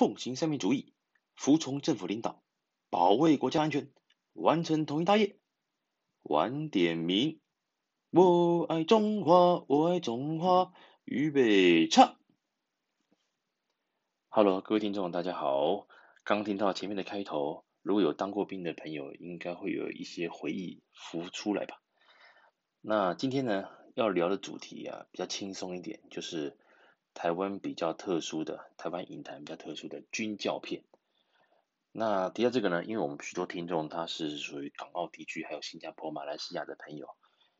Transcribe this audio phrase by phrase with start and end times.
[0.00, 0.94] 奉行三民主义，
[1.34, 2.42] 服从政府领导，
[2.88, 3.92] 保卫国家安全，
[4.32, 5.36] 完成统一大业。
[6.22, 7.38] 晚点名，
[8.08, 10.72] 我爱中华，我爱中华，
[11.04, 12.16] 预备唱。
[14.30, 15.86] Hello，各位听众，大家好。
[16.24, 21.82] 刚听到前面的开头，如果有当过兵的朋友，应该会有一些回忆浮出来吧。
[22.80, 26.56] 那今天呢，要聊的主题啊，比较轻松一点，就是。
[27.14, 30.84] 台湾比较特殊的，台湾影坛比较特殊的军教片。
[31.92, 37.08] 那提到这个呢，因为我们许多听众他是属于港澳地区，还有新加坡、马来西亚的朋友。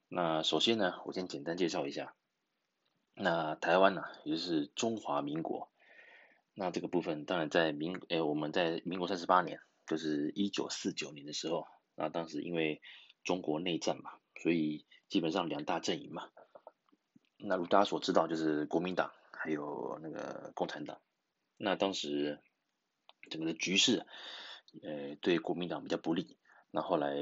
[0.08, 2.14] 那首先呢，我先简单介绍一下。
[3.14, 5.68] 那台湾呢、也就是中华民国。
[6.54, 12.80] 那这个部分当然在民，诶，我们在民国三十八年，就是一九四九年的时候，那当时因为
[13.24, 16.30] 中国内战嘛，所以基本上两大阵营嘛。
[17.36, 19.12] 那如大家所知道，就是国民党。
[19.42, 21.00] 还有那个共产党，
[21.56, 22.42] 那当时
[23.30, 24.06] 整个的局势，
[24.82, 26.36] 呃，对国民党比较不利。
[26.70, 27.16] 那后来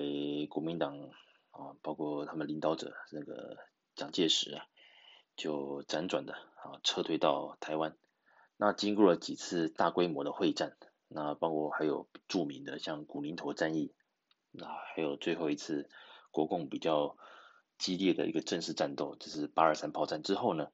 [0.51, 0.98] 国民党
[1.53, 3.57] 啊，包括他们领导者那个
[3.95, 4.67] 蒋介石啊，
[5.37, 7.97] 就辗转的啊撤退到台湾。
[8.57, 10.77] 那经过了几次大规模的会战，
[11.07, 13.95] 那包括还有著名的像古宁头战役，
[14.51, 15.89] 那还有最后一次
[16.33, 17.17] 国共比较
[17.79, 20.73] 激烈的一个正式战斗，就是八二三炮战之后呢。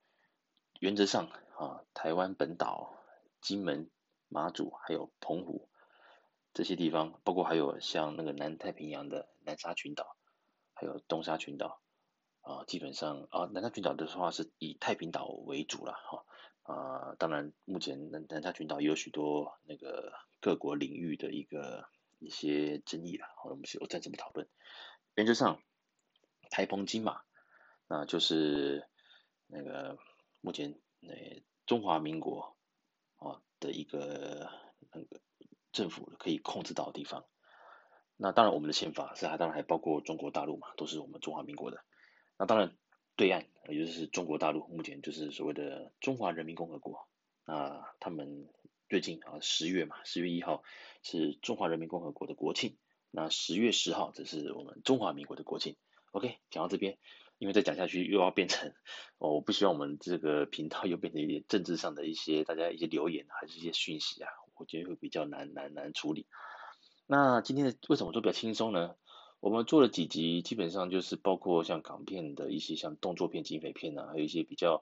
[0.80, 2.94] 原则上啊，台湾本岛、
[3.40, 3.88] 金门、
[4.28, 5.68] 马祖还有澎湖
[6.52, 10.16] 这些地方，包括还有像那个南太平洋的南沙群岛，
[10.72, 11.80] 还有东沙群岛
[12.40, 16.24] 啊，基本上啊，南沙群岛的话是以太平岛为主了哈
[16.64, 17.14] 啊。
[17.20, 24.48] 当然，目前南南沙群岛也有许多那个各国领域的一个一些争议了，我们我暂时不讨论。
[25.14, 25.62] 原则上，
[26.50, 27.22] 台风金马
[27.86, 28.88] 那就是
[29.46, 29.96] 那个。
[30.40, 32.56] 目前，那，中华民国
[33.16, 34.50] 啊的一个
[34.92, 35.20] 那个
[35.72, 37.24] 政府可以控制到的地方，
[38.16, 41.84] 那当然我们的宪法是还当然还包括中国大陆嘛，都是我们中华民国的。
[42.38, 42.76] 那当然
[43.16, 47.08] 对岸也就是中国大陆，目前就是所谓的中华人民共和国。
[47.44, 48.48] 那他们
[48.88, 50.62] 最近啊十月嘛，十月一号
[51.02, 52.76] 是中华人民共和国的国庆，
[53.10, 55.76] 那十月十号这是我们中华民国的国庆。
[56.12, 56.98] OK，讲到这边。
[57.38, 58.72] 因为再讲下去又要变成
[59.18, 66.26] 哦，我不希望我们这个频道又变成一点政治上的一些大家一些留言还是一些讯息啊，我觉得会比较难难难处理。
[67.06, 68.94] 那今天的为什么说比较轻松呢？
[69.40, 74.80] 我们做了几集，基本上就是包括像港片的一些像动作片、警匪片啊，还有一些比较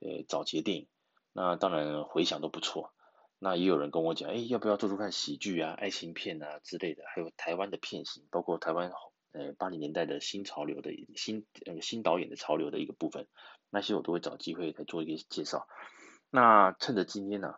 [0.00, 0.88] 呃早期的电影。
[1.32, 2.94] 那当然回响都不错。
[3.38, 7.02] 那也有人跟我讲，哎，要不要做做看喜剧啊、爱情片啊之类的？
[7.14, 8.90] 还有台湾的片型，包括台湾。
[9.32, 13.28] 呃，八零年代的新潮流的新呃新导演的潮流的一个部分，
[13.70, 15.68] 那些我都会找机会来做一个介绍。
[16.30, 17.54] 那趁着今天呢、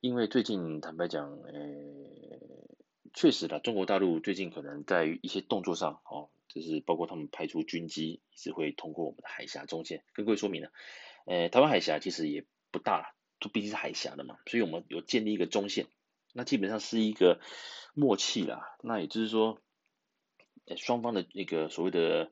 [0.00, 1.52] 因为最近坦白讲，呃，
[3.14, 10.04] 确实的，中国大陆最近可能在一些动作上，哦，就是包括他们派出军机，是会通过我们的海峡中线。
[10.12, 10.70] 跟各位说明了，
[11.24, 15.86] 呃，台湾海峡其实也不大，就毕竟是海峡的嘛，所以我们有建立一个中线，
[16.34, 17.40] 那基本上是一个
[17.94, 18.76] 默契啦。
[18.82, 19.58] 那也就是说。
[20.76, 22.30] 双方的那个所谓的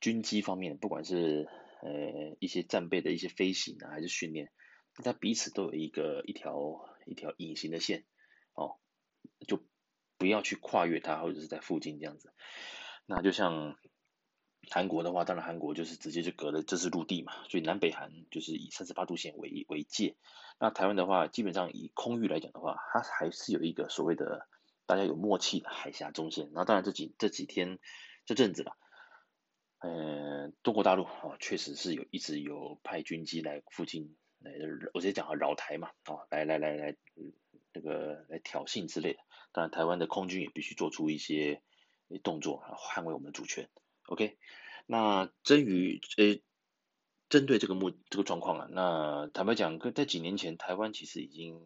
[0.00, 1.48] 军机方面，不管是
[1.82, 4.50] 呃一些战备的一些飞行啊，还是训练，
[4.94, 8.04] 大家彼此都有一个一条一条隐形的线，
[8.54, 8.76] 哦，
[9.46, 9.62] 就
[10.16, 12.32] 不要去跨越它，或者是在附近这样子。
[13.04, 13.76] 那就像
[14.70, 20.16] 韩国的话，当然韩国就是直接就隔了，这是陆地嘛，所以南北韩就是以三十八度线为为界。
[20.58, 24.48] 那台湾的话，基本上以空域来讲的话，它还是有一个所谓的。
[24.86, 27.80] 大家有默契的海峡中线，那当然这几这几天
[28.24, 28.76] 这阵子了，
[29.80, 34.52] 呃，中国大陆啊，确实是有一直有派军机来附近来，
[34.94, 36.96] 我直接讲啊，扰台嘛，啊，来来来来，
[37.72, 39.18] 那个来挑衅之类的。
[39.50, 41.62] 当然，台湾的空军也必须做出一些
[42.22, 43.68] 动作啊，捍卫我们的主权。
[44.06, 44.38] OK，
[44.86, 46.40] 那针于呃，
[47.28, 51.60] 针对这个目这个状况啊，那坦白讲，跟在几年前，台湾其实已经。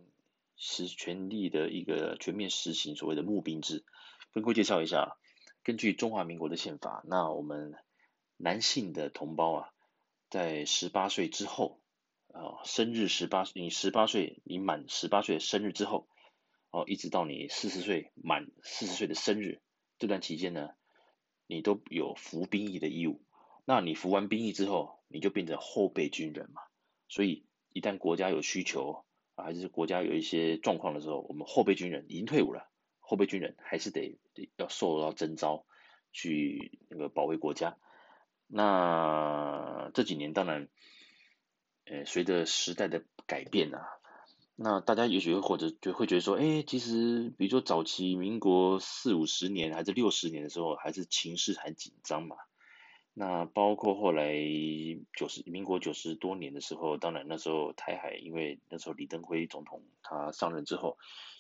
[0.63, 3.83] 是全力的一个全面实行所谓的募兵制，
[4.31, 5.17] 跟各位介绍一下，
[5.65, 7.75] 根据中华民国的宪法，那我们
[8.37, 9.71] 男性的同胞啊，
[10.29, 11.81] 在十八岁之后
[12.29, 16.07] 啊，生日十八，你十八岁，你满十八岁的生日之后，
[16.71, 19.63] 哦，一直到你四十岁满四十岁的生日
[19.99, 20.69] 这段期间呢，
[21.47, 23.23] 你都有服兵役的义务。
[23.65, 26.61] 那你服完兵役之后，你就变成后备军人嘛，
[27.09, 29.07] 所以一旦国家有需求。
[29.43, 34.19] 还是国家有一些状况的时候，我们后备军人已经退伍了，后备军人还是得
[34.57, 35.65] 要受到征召
[36.13, 37.77] 去那个保卫国家。
[38.47, 40.69] 那这几年当然，
[41.85, 43.87] 呃，随着时代的改变啊，
[44.57, 52.37] 那大家也许会或者就会觉得说，哎，其实比如说早期民国四五十年还是六十年的时候，还是情势还紧张嘛。
[53.15, 54.33] 那包括后来
[55.17, 60.99] 九十民国九十多年的时候，当然那时候台海，因为那时候李登辉总统他上任之后，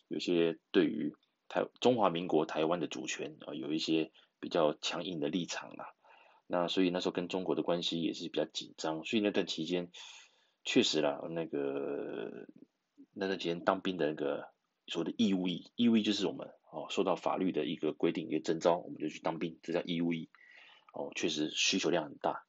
[0.08, 1.14] 有些对于
[1.48, 5.94] 台中华民国台湾的主权啊，有一些比较强硬的立场啦。
[6.46, 9.90] 那所以那时候跟中国的关系也是比较紧张，所以那段期间
[10.64, 12.46] 确实啦，那个。
[13.12, 14.48] 那段时间当兵的那个
[14.86, 20.30] 所谓的义务役，义务役就是我们哦受到法律的一个规定，一个征召，我们就去当兵，这叫义务役。
[20.92, 22.44] 哦，确实需求量很大。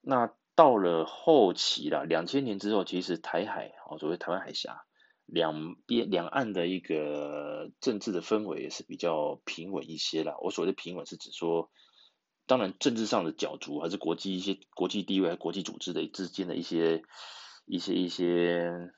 [0.00, 4.82] 那到了后期啦，两千年之后，其实台海哦，所谓台湾海峡
[5.26, 10.36] 两边两岸的一个政治的氛围也是比较平稳一些啦。
[10.40, 11.70] 我所谓的平稳是指说，
[12.46, 17.02] 当然政治上的角逐，还是国际一些国际地位、国际组织的之间的一些
[17.66, 18.92] 一些一些。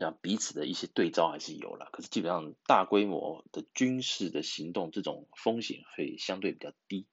[0.00, 7.06] 让彼此的一些对照还是有了，可是基本上大规模的军事的行动，这种风险会相对比较低。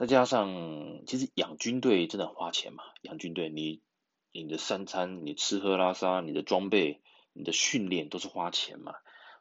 [0.00, 3.82] 再加上其实养军队真的花钱嘛，养军队你
[4.32, 7.02] 你的三餐、你吃喝拉撒、你的装备、
[7.34, 8.94] 你的训练都是花钱嘛。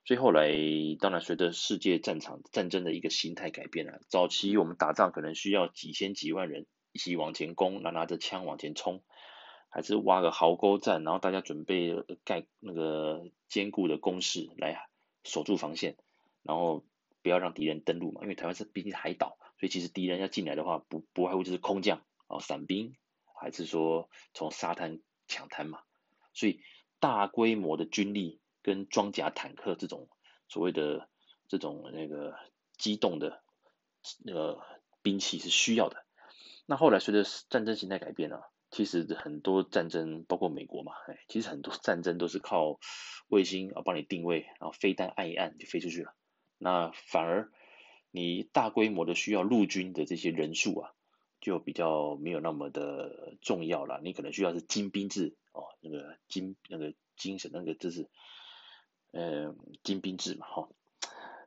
[0.04, 0.52] 所以后来
[1.00, 9.02] 当然随着世界战场战争的一个形态改变了，早期我们打仗可能需要几千几万人一起往前攻，拿拿着枪往前冲。
[9.70, 11.96] 还是挖个壕沟战，然后大家准备
[12.26, 14.90] 盖那个坚固的工事来
[15.24, 15.96] 守住防线，
[16.44, 16.84] 然后
[17.24, 18.20] 不要让敌人登陆嘛。
[18.24, 22.96] 因为台湾是毕竟海岛，所以其实敌人要进来的话，不不外乎就是空降啊、伞兵，
[23.40, 25.82] 还是说从沙滩抢滩嘛。
[26.34, 26.62] 所以
[27.00, 30.10] 大规模的军力跟装甲坦克这种
[30.48, 31.10] 所谓的
[31.48, 32.36] 这种那个
[32.78, 33.44] 机动的
[34.24, 34.62] 那个
[35.02, 36.06] 兵器是需要的。
[36.66, 38.50] 那后来随着战争形态改变了。
[38.72, 42.80] 其实很多战争，包括美国嘛，哎，其实很多战争都是靠
[43.28, 46.14] 卫星啊帮你定位，然后飞弹按一按就飞出去了。
[46.60, 47.52] 那反而
[48.12, 50.92] 你大规模的需要陆军的这些人数啊，
[51.42, 54.00] 就比较没有那么的重要了。
[54.04, 58.10] 你可能需要是精兵制哦，那个精那个精神那个就是，
[59.12, 60.70] 呃，精兵制嘛，哈。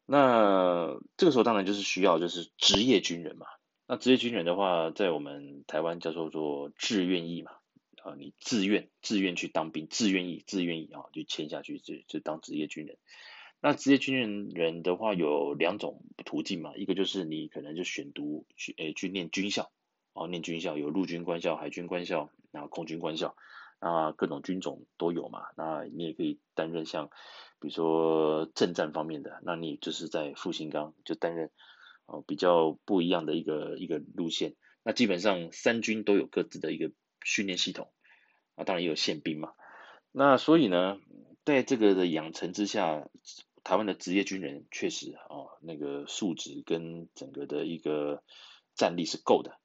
[0.07, 3.47] 那这个时候当然就是需要就是职业军人嘛。
[3.87, 7.53] 那职业军人的话，在我们台湾叫做做志愿役嘛，
[8.03, 12.99] 啊，你自愿自愿去当兵，自愿役自愿役啊，就签下去就就当职业军人。
[13.63, 19.71] 那职业军人人的话有两种途径嘛，一个就是你可能就选读去诶去念军校，
[20.13, 23.37] 哦，念军校有陆军官校、海军官校，然后空军官校，
[23.81, 25.45] 那各种军种都有嘛。
[25.57, 27.09] 那你也可以担任像
[27.61, 31.51] 比如说政战方面的，那你就是在复兴岗就担任。
[32.05, 34.57] 哦，比较不一样的一个一个路线。
[34.83, 36.91] 那基本上三军都有各自的一个
[37.25, 37.93] 训练系统，
[38.57, 39.53] 啊，当然也有宪兵嘛。
[40.11, 40.99] 那所以呢，
[41.45, 43.09] 在这个的养成之下，
[43.65, 48.23] 台湾的职业军人确实啊，那个素质跟整个的一个
[48.75, 49.59] 战力是够的。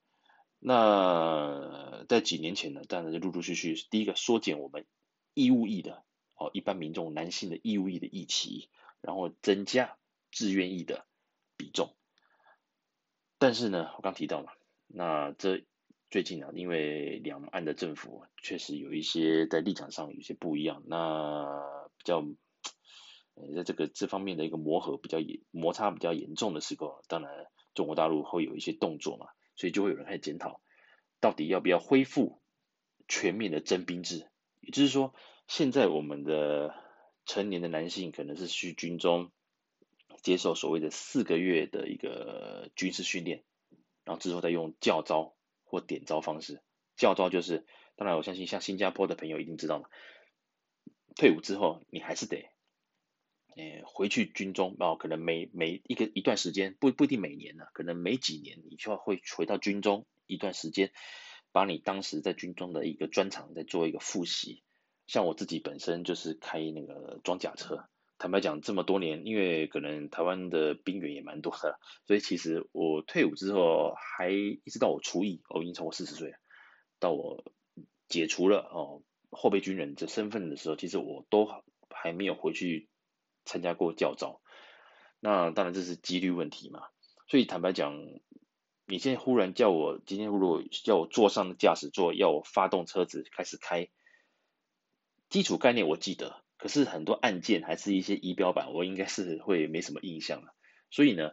[0.60, 4.86] 那在几年前呢，当然就陆陆续续，第一个缩减我们
[5.34, 6.04] 义务役的
[6.36, 8.70] 哦，一般民众男性的义务役的役期，
[9.02, 9.98] 然后增加
[10.32, 11.06] 志愿役的
[11.58, 11.96] 比重。
[13.40, 14.52] 但是呢，我刚提到嘛，
[14.88, 15.64] 那这
[16.10, 21.62] 最近啊，因为两岸的政府确实有一些在立场上有些不一样，那
[21.98, 22.26] 比较
[23.38, 30.60] 呃在这个这方面的一个磨合比较严摩擦比较严重的时候，当然中国大陆会有一些动作嘛，所以就会有人开始检讨，
[31.20, 32.42] 到底要不要恢复
[33.08, 34.28] 全面的征兵制？
[34.62, 35.14] 也就是说，
[35.48, 36.76] 现在我们的
[37.26, 39.32] 成年的男性可能是去军中。
[40.24, 43.44] 接受所谓的四个月的一个军事训练，
[44.04, 46.62] 然后之后再用教招或点招方式。
[46.98, 49.88] 教招就是，当然我相信像新加坡的朋友一定知道嘛，
[51.16, 52.50] 退伍之后你还是得，
[53.58, 60.92] 呃，回去军中，然后可能每每一个一段时间，不不一定每年呢、可能每几年你就会回到军中一段时间，
[61.52, 64.62] 把你当时在军中的一个专长再做一个复习。
[65.08, 67.90] 像我自己本身就是开那个装甲车。
[68.20, 76.34] 坦白讲，这么多年，因为可能台湾的兵员也蛮多的，所以其实我退伍之后，还一直到我除役，我已经超过四十岁，
[77.00, 77.44] 到我
[78.08, 81.48] 解除了哦后备军人这身份的时候，其实我都
[81.90, 82.90] 还没有回去
[83.48, 84.40] 参加过教招。
[85.20, 86.84] 那当然这是几率问题嘛，
[87.28, 87.98] 所以坦白讲，
[88.86, 93.90] 你现在忽然叫我今天如果叫我坐上驾驶座，要我发动车子开始开，
[95.30, 96.44] 基础概念我记得。
[96.58, 100.54] 可是很多按键还是一些仪表板，我应该是会没什么印象了。
[100.90, 101.32] 所以呢，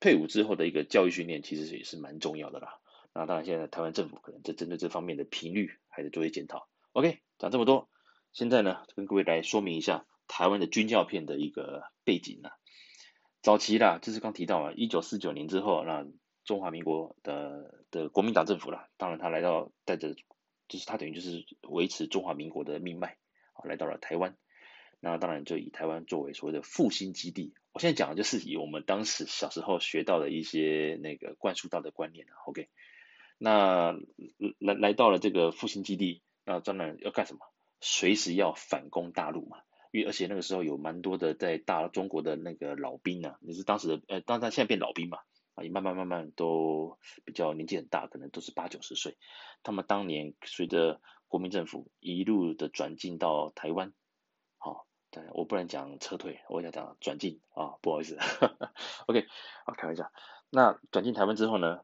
[0.00, 2.80] 退伍之后的一个教育训练其实也是蛮重要的啦。
[3.12, 6.68] 那当然，现在台湾政府可能在针对这方面的频率还得做一些检讨。
[6.92, 7.88] OK，讲这么多，
[8.32, 12.52] 现在呢，跟各位来说明一下台湾的军教片的一个背景啊。
[13.42, 16.06] 早期啦，就是刚提到啊，一九四九年之后，那
[16.44, 20.14] 中华民国的的国民党政府啦，当然他来到带着，
[20.68, 23.16] 就是他等于就是维持中华民国的命脉
[23.52, 24.36] 啊，来到了台湾。
[24.98, 27.54] 那当然就以台湾作为所谓的复兴基地。
[27.72, 32.32] 我现在讲的就是以我们当时小时候学到的一些那个灌输到的观念啊。
[32.46, 32.68] OK，
[33.38, 33.92] 那
[34.58, 37.40] 来来到了这个复兴基地，那当然要干什么？
[37.80, 39.58] 随时要反攻大陆嘛。
[39.92, 45.18] 因为而且那个时候有蛮多的在大中国的那个老兵啊，也是当时的呃，当然现在变老兵嘛，
[45.54, 49.16] 啊，也慢慢慢慢都比较年纪很大，可能都是八九十岁。
[49.62, 53.92] 他们当年随着国民政府一路的转进到台湾，
[54.58, 54.76] 好、哦，
[55.10, 58.16] 对，我不能讲撤退，我想讲转进啊，不好意思，
[59.06, 59.26] OK，
[59.64, 60.10] 啊，开玩笑。
[60.50, 61.80] 那转进台湾之后呢，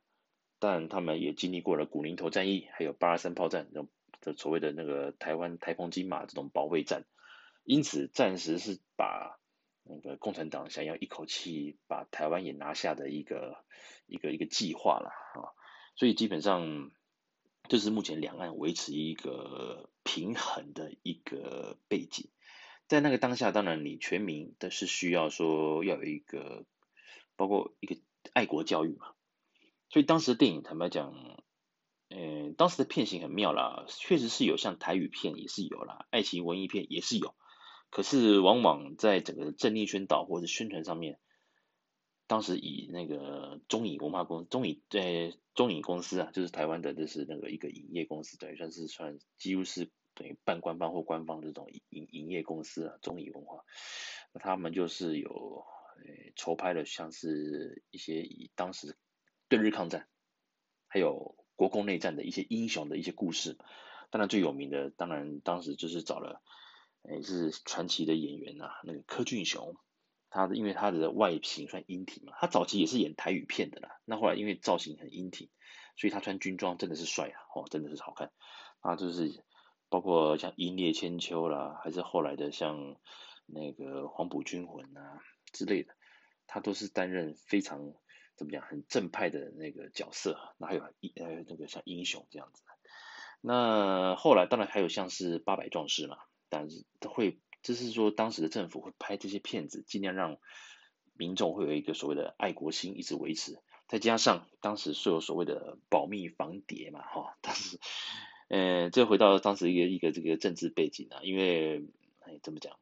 [0.58, 3.86] 但他们也经历过了古宁头战役，还有八二三炮战，这
[4.20, 7.04] 这所谓的那个台湾台澎金马这种保卫战。
[7.64, 9.38] 因此，暂时是把
[9.84, 13.64] 那个共产党想要一口气把台湾也拿下的一个
[14.06, 15.54] 一个一个计划了啊，
[15.96, 16.90] 所以基本上
[17.68, 22.30] 这是目前两岸维持一个平衡的一个背景。
[22.88, 26.66] 在那个当下，当然你全民的是需要说要有一个
[27.36, 27.96] 包括一个
[28.32, 29.12] 爱国教育嘛，
[29.88, 31.14] 所以当时的电影坦白讲，
[32.08, 37.34] 嗯，当时的片型很妙啦，确实是有像台语片也是有啦，爱情文艺片也是有。
[37.92, 41.18] 可是，往往在整个政令宣导或者宣传上面，
[42.26, 53.62] 当时以那个中影文化公中影对中影公司啊，就是台湾的，就是那个一个影业公司，等于算是算几乎是等于半官方或官方这种影影业公司啊，中影文化，
[54.32, 55.66] 那他们就是有
[55.98, 58.96] 呃筹拍了像是一些以当时
[59.48, 60.08] 对日抗战，
[60.88, 63.58] 还有国共内战的一些英雄的一些故事，
[64.08, 66.40] 当然最有名的，当然当时就是找了。
[67.10, 69.76] 也是传奇的演员呐、啊，那个柯俊雄，
[70.30, 75.50] 他的因为他的外形算英挺嘛，他早期也是演台语片的啦，那后来因为造型很英挺，
[75.96, 78.30] 所以他穿军装真的是帅啊，哦，真的是好看，
[78.80, 79.44] 啊，就是
[79.88, 82.96] 包括像《英烈千秋》啦，还是后来的像
[83.46, 85.20] 那个《黄埔军魂》啊
[85.52, 85.94] 之类的，
[86.46, 87.92] 他都是担任非常
[88.36, 92.62] 怎么讲很正派的那个角色，那还有呃那个像英雄这样子，
[93.40, 96.16] 那后来当然还有像是八百壮士嘛。
[96.54, 100.36] 但是会，就是说当时的政府会拍这些片子，尽量让
[101.16, 103.58] 民众会有一个所谓的爱国心一直维持。
[103.88, 107.80] 再加上当时是有所谓的保密防谍嘛，哈，当时，
[108.48, 111.86] 呃，这回到当时一个一个这个政治背景啊，因为
[112.20, 112.76] 哎怎么讲，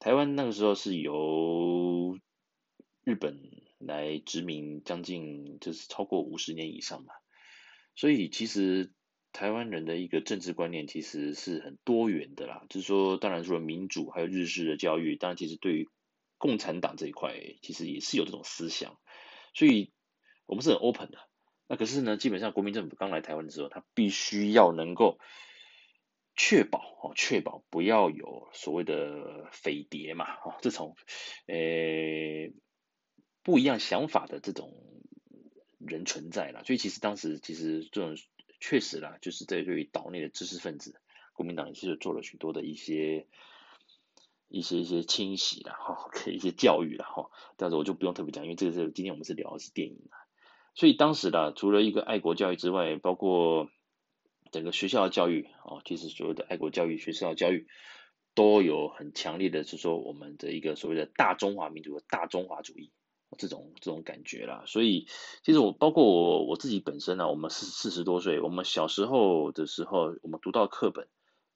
[0.00, 2.18] 台湾那个时候是由
[3.04, 3.38] 日本
[3.78, 7.14] 来殖民将近就是超过五十年以上嘛，
[7.94, 8.92] 所以其实。
[9.30, 15.88] 台湾人的一个政治观念其实是很多元的啦，就是说，当然除了民主，还有日式的教育，当然其实对于
[16.38, 18.98] 共产党这一块，其实也是有这种思想，
[19.54, 19.92] 所以
[20.46, 21.18] 我们是很 open 的。
[21.68, 25.18] 那可是呢，基本上国民政府刚来台湾的时候，他必须要能够
[26.34, 30.96] 确保哦，确保不要有所谓的匪谍嘛，哦，这种
[31.46, 31.54] 呃
[33.42, 34.74] 不一样想法的这种
[35.78, 38.16] 人存在啦，所以其实当时其实这种。
[38.60, 41.00] 确实啦，就是在对于岛内的知识分子，
[41.32, 43.26] 国民党也是做了许多的一些
[44.48, 47.30] 一些一些清洗啦，哈，一些教育啦，哈。
[47.56, 50.18] 但是我就不用特别讲，因为这个是今天我们是聊的是电影啊。
[50.74, 53.68] 所以当时呢，除了一个爱国教育之外，包括
[54.50, 57.66] 整个学校的教育啊，其实所谓的爱国教育、学校的教育
[58.34, 62.90] 都有很强烈的，是说我们的一个所谓的大中华民族的大中华主义。
[63.36, 65.06] 这种这种感觉啦，所以
[65.42, 71.08] 其实我包括我我自己本身呢，我们四四十多岁，我们小时候的时候，我们读到课本，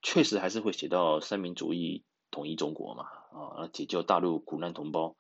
[0.03, 5.17] 确实还是会写到三民主义统一中国嘛，啊，解救大陆苦难同胞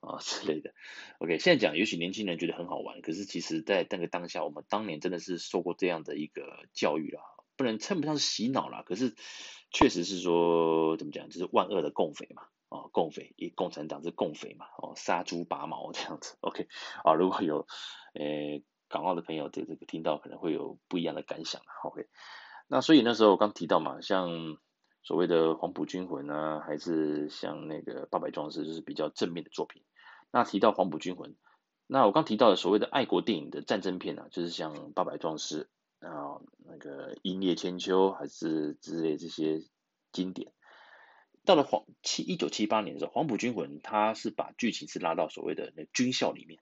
[0.00, 0.74] 啊 之类的。
[1.20, 7.22] OK，现在讲，也许年轻人觉得很好玩，可是其实在那个当下，我们当年真的是受过这样的一个教育啦，
[7.56, 9.14] 不能称不上是洗脑啦，可是
[9.72, 12.42] 确实是说怎么讲，就是万恶的共匪嘛。
[12.68, 14.66] 哦，共匪，一共产党是共匪嘛？
[14.76, 16.68] 哦，杀猪拔毛这样子，OK，
[17.02, 17.66] 啊，如果有，
[18.14, 22.06] 呃，港澳的朋友对这个听到可能会有不一样的感想，OK，
[22.66, 24.28] 那所以那时候我刚提到嘛，像
[25.02, 29.82] 所谓的《黄埔军魂》啊，还是像那个《八百壮士》，就是比较正面的作品。
[30.30, 31.30] 那提到《黄埔军魂》，
[31.86, 35.70] 那我刚提到的所谓的爱国电影的战争片啊，就是像《八百壮士》
[36.06, 39.62] 啊，那个《英烈千秋》还是之类这些
[40.12, 40.52] 经典。
[41.48, 46.60] 到了黄七一九七八年的时候，《黄埔军魂》它是把剧情是拉到所谓的那军校里面，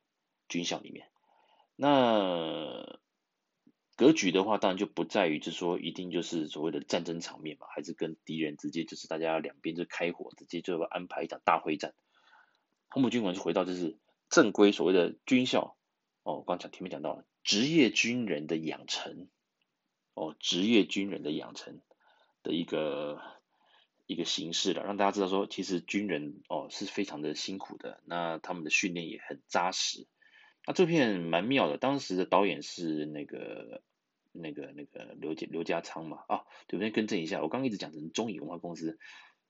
[0.49, 1.09] 军校里面。
[1.75, 3.01] 那
[3.97, 11.93] 格局的话，当然就不在于就是说一定就是所谓的战争场面嘛，还是跟敌人直接就是大家两边就开火，直接就安排一场大会战。
[12.89, 13.99] 黄埔军魂是回到就是
[14.31, 15.77] 正规所谓的军校
[16.23, 19.27] 哦，我刚才前面讲到了职业军人的养成
[20.15, 21.81] 哦，职业军人的养成
[22.45, 23.21] 的一个
[24.07, 30.07] 一个形式了，让大家知道说，其实军人哦是非常的辛苦的，那他们的训练也很扎实。
[30.67, 33.83] 那这片蛮妙的，当时的导演是那个。
[34.39, 36.91] 那个那个刘家刘家昌嘛，啊，对不对？
[36.91, 38.99] 更正一下，我刚刚一直讲成中影文化公司，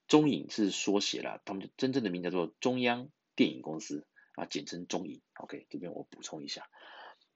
[0.07, 5.21] 中影是缩写了，他们真正的名叫做中央电影公司啊，简称中影。
[5.33, 6.69] OK，这边我补充一下。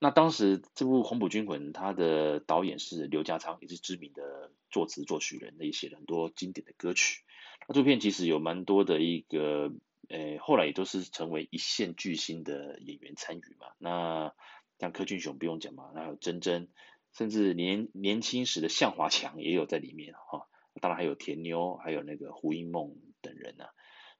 [0.03, 7.21] 那当时这部《黄埔军魂》，它的导演是刘家昌，也是知名的作词作曲人，也写了很多经典的歌曲。
[7.67, 9.71] 那这部片其实有蛮多的一个，
[10.09, 13.67] 呃，后来也都是成为一线巨星的演员参与嘛。
[13.77, 14.33] 那
[14.79, 16.69] 像柯俊雄不用讲嘛，那还有珍珍。
[17.13, 20.47] 甚至年年轻时的向华强也有在里面哈，
[20.79, 23.65] 当然还有田妞，还有那个胡因梦等人呢、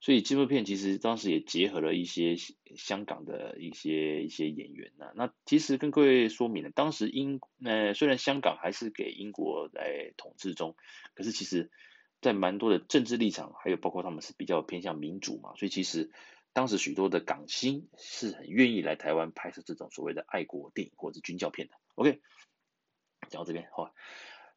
[0.02, 2.36] 所以纪录片其实当时也结合了一些
[2.76, 10.76] 香港的一些一些演员呐、那其实跟各位说明了，当时英呃虽然香港还是给英国来统治中，
[11.14, 11.72] 可是其实
[12.20, 16.12] 在蛮多的政治立场，还有包括他们是比较偏向民主嘛，所以其实
[16.52, 21.76] 当时许多的港星是很愿意来台湾拍摄这种所谓的爱国电影或者是军教片的。
[21.96, 22.20] OK。
[23.30, 23.94] 讲到这边好，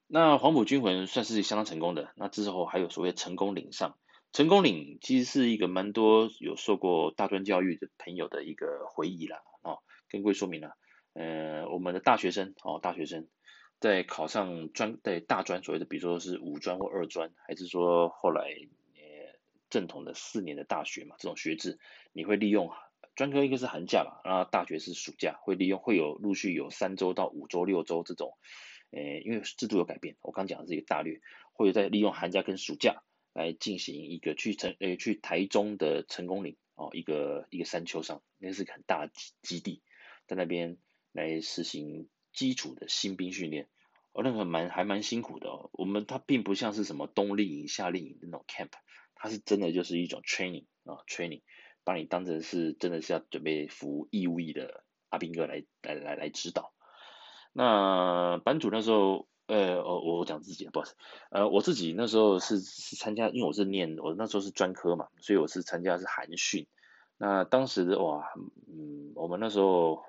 [0.07, 2.11] 那黄埔军魂算是相当成功的。
[2.17, 3.99] 那之后还有所谓成功领上，
[4.35, 9.39] 成功岭其实是一个蛮多有受过大专教育的朋友的一个回忆啦。
[9.63, 10.77] 哦，跟各位说明了，
[11.13, 13.29] 呃，我们的大学生哦，大学生
[13.79, 18.43] 在考上专在大专所谓的，比如说是五专或二专，还是说后来
[18.97, 19.39] 呃
[19.71, 21.79] 正统的四年的大学嘛，这种学制，
[22.13, 22.73] 你会利用
[23.15, 28.37] 专科应该是寒假吧，然后大学是暑假，会利用会有陆续有三周到五周、六周这种。
[28.91, 31.21] 呃，因为制度有改变，我刚讲的是一个大略，
[31.53, 39.83] 会有在利用寒假跟暑假来进行一个去成呃去台中的成功岭哦，一个一个山丘上，那是个很大的基地，
[40.27, 40.79] 在那边
[41.13, 43.69] 来实行基础的新兵训练，
[44.13, 45.71] 哦，那个蛮还蛮辛苦的哦。
[45.73, 48.71] 我们它并不像是什么冬令营、夏令营那种 camp，
[49.15, 51.43] 它是真的就是一种 training 啊，training，
[51.85, 56.73] 把你当成是真的是要准备服义务役的阿兵哥来来来来指导。
[57.53, 60.95] 那班主那时候，呃，我我讲自己，不好意思，
[61.31, 66.67] 呃，我自己那时候是是参加，因为我是念，我那时候是专科嘛，所以我是参加是寒训。
[67.19, 68.25] 那当时哇，
[68.67, 70.03] 嗯，我们那时候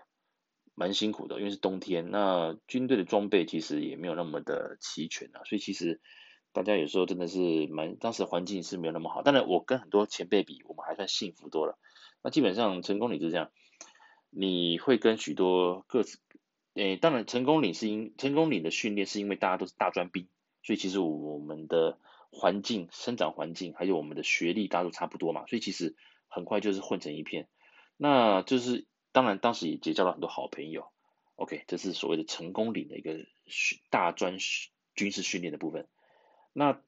[0.73, 2.11] 蛮辛苦的，因为是冬天。
[2.11, 5.99] 那军队的装备其实也没有那么的齐全啊，所以其实
[6.53, 9.21] 大家有时候真的是蛮，当时环境是没有那么好。
[9.21, 11.77] 当然，我跟很多前辈比，我们还算幸福多了。
[12.23, 13.51] 那基本上成功岭是这样，
[14.29, 16.19] 你会跟许多各自。
[16.75, 20.27] 诶，当然，成功岭是因成功岭的训练是因为大家都是大专兵，
[20.61, 21.97] 所以其实我们的
[22.31, 25.95] 环境、生长环境还有我们的学历，大家都差不多嘛，所以其实
[26.27, 27.47] 很快就是混成一片。
[27.95, 30.91] 那就是当然，当时也结交了很多好朋友。
[31.37, 33.25] OK，这是所谓的成功岭的一个
[33.89, 34.37] 大专
[34.95, 35.87] 军事训练的部分。
[36.51, 36.81] 那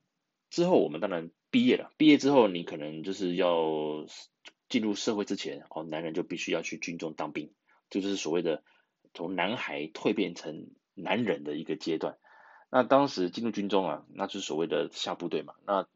[0.50, 4.06] 之后我们当然毕业了，毕业之后你可能就是要
[4.68, 7.54] 进入社会之前，哦，男人就必须要去军中当兵，
[7.90, 8.66] 这就是所谓的。
[9.14, 12.18] 从男孩蜕变成男人的一个阶段，
[12.70, 15.54] 那当时进入军中啊，那就是所谓的下部队嘛。
[15.66, 15.88] 那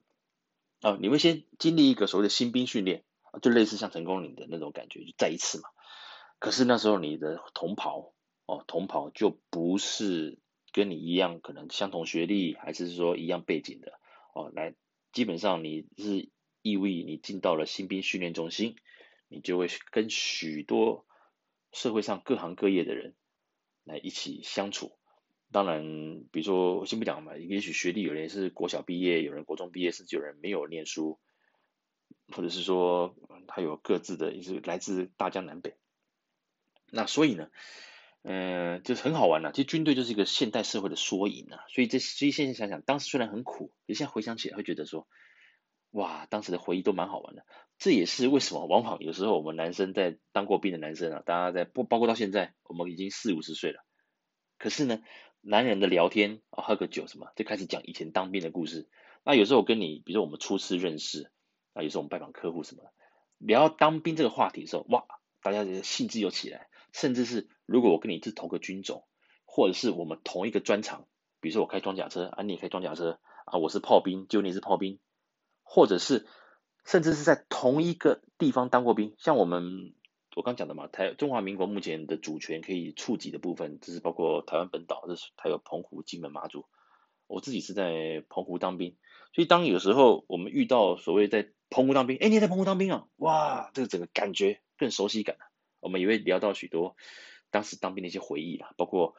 [0.82, 3.04] 啊，你会先经历一个所谓的新兵训练，
[3.42, 5.70] 就类似像成功岭的那种感觉，就再一次嘛。
[6.40, 8.14] 可是那时候你的同袍
[8.46, 10.40] 哦，同袍就不是
[10.72, 13.94] 跟你一样，可能相同学历，还是说一样背景的
[14.34, 14.52] 哦。
[14.56, 14.74] 来，
[15.12, 16.30] 基本上你是
[16.62, 18.76] 意味，你进到了新兵训练中心，
[19.28, 21.06] 你就会跟许多。
[21.72, 23.16] 社会上各行各业的人
[23.84, 24.98] 来一起相处，
[25.52, 31.20] 当然，比如说我先不讲嘛，也许学历有人是国小毕业，有人国中毕业，甚至有人没有念书，
[32.34, 33.16] 或者是说
[33.48, 35.76] 他有各自的，也是来自大江南北。
[36.90, 37.50] 那所以呢，
[38.24, 39.52] 嗯、就是很好玩呐。
[39.54, 41.66] 其实军队就是一个现代社会的缩影啊。
[41.70, 45.08] 所以这所以现在想想，当时虽然很苦，你现在回想起来会觉得说，
[45.92, 47.46] 哇，当时的回忆都蛮好玩的。
[47.78, 53.84] 这也是为什么往往有时候我们男生在当过兵的男生啊，大家在不包括到现在，我们已经四五十岁了，
[54.58, 55.02] 可是呢，
[55.42, 58.90] 男人的聊天啊，喝个酒什么，就开始讲以前当兵的故事。
[59.24, 61.32] 那有时候我跟你，比如说我们初次认识，
[61.74, 62.84] 啊，有时候我们拜访客户什么，
[63.38, 65.06] 聊当兵这个话题的时候，哇，
[65.42, 66.68] 大家的兴致又起来。
[66.94, 69.08] 甚至是如果我跟你是同个军种，
[69.46, 71.08] 或者是我们同一个专长，
[71.40, 75.00] 比如说我开装甲车，啊，你也开装甲车，啊，我是炮兵，就你是炮兵，
[75.72, 76.28] 或者是。
[76.84, 79.94] 甚至是在同一个地方当过兵，像我们
[80.36, 86.66] 我刚讲的嘛，台中华民国目前的主权可以触及的部分，就是包括台湾本岛，这是还有澎湖、金门、马祖。
[87.28, 88.98] 我自己是在澎湖当兵，
[89.32, 93.06] 所以当有时候我们遇到所谓在澎湖当兵，哎，你在澎湖当兵啊？
[93.18, 95.38] 哇，这个整个感觉更熟悉感。
[95.82, 96.96] 我们也会聊到许多
[97.52, 99.14] 当时当兵的一些回忆啦，包括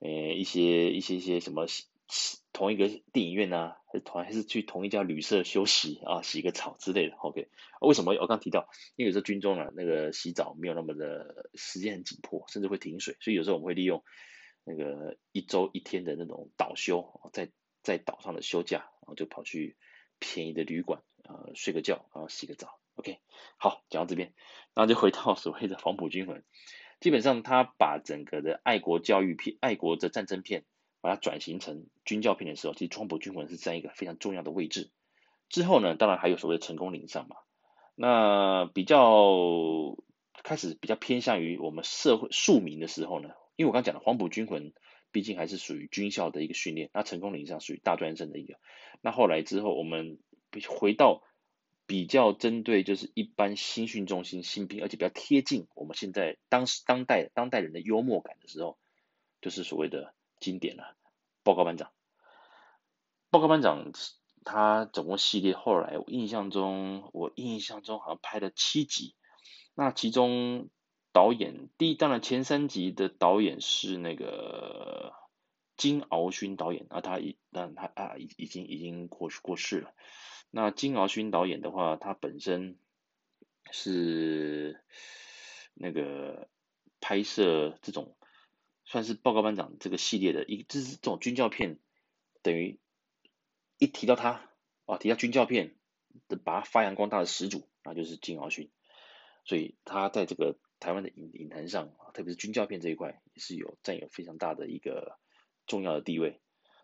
[0.00, 1.66] 呃一些一些一些什么
[2.52, 7.16] 同一个电影院啊，还是同还是去同一家旅社休息啊，洗个澡之类的。
[7.16, 7.48] OK，
[7.80, 8.68] 为什么我刚提到？
[8.96, 14.02] 因为有时候军中啊，那个洗澡没有那么的时间很紧迫，甚至会停水，所以有时候我们会利用。
[14.68, 17.50] 那个一周一天的那种岛休，在
[17.84, 19.76] 在岛上的休假，然后就跑去
[20.18, 22.80] 便宜的旅馆，呃，睡个觉，然后洗个澡。
[22.96, 23.20] OK，
[23.58, 24.34] 好，讲到这边，
[24.74, 26.42] 然后就回到所谓的黄埔军魂。
[26.98, 30.64] 基本上他把整个的爱国教育片、爱国的战争片，
[31.06, 34.90] 把它转型成军教片的时候，其实黄埔军魂是占一个非常重要的位置。
[35.48, 37.36] 之后呢，当然还有所谓的成功岭上嘛。
[37.94, 39.96] 那比较
[40.42, 43.28] 开始比较偏向于我们社会庶民的时候呢。
[43.54, 44.74] 因为我刚讲的黄埔军魂，
[45.12, 48.56] 毕竟还是属于军校的一个训练，那成功岭上属于大专生的一个。
[49.00, 50.18] 那后来之后，我们
[50.68, 51.22] 回到
[51.86, 58.76] 比较针对就是一般新训中心新兵，而且比较贴近我们现在当时当代当代人的幽默感的时候，
[59.40, 60.12] 就是所谓的
[60.46, 60.96] 经典了。
[61.42, 61.90] 报告班长，
[63.30, 63.92] 报告班长，
[64.44, 69.14] 他总共系列后来我印象中，我印象中好像拍了七集，
[69.74, 70.70] 那其中。
[71.12, 75.14] 导演第一，当然前三集的导演是那个
[75.74, 79.94] 金敖勋导演啊，他已但他啊已已经已经过过世了。
[80.50, 82.78] 那金敖勋导演的话，他本身
[83.70, 84.84] 是
[85.72, 86.50] 那个
[87.00, 88.14] 拍摄这种
[88.86, 91.78] 算是报告班长这个系列的一，就是这种军教片，
[92.42, 92.80] 等于
[93.76, 94.48] 一提到他
[94.86, 95.76] 啊，提到军教片
[96.28, 98.70] 的把他发扬光大的始祖，那就是金敖勋，
[99.44, 100.56] 所以他在这个。
[100.78, 105.18] 台湾的影影坛上，特别是军教片这一块，也是有占有非常大的一个
[105.66, 106.38] 重要的地位。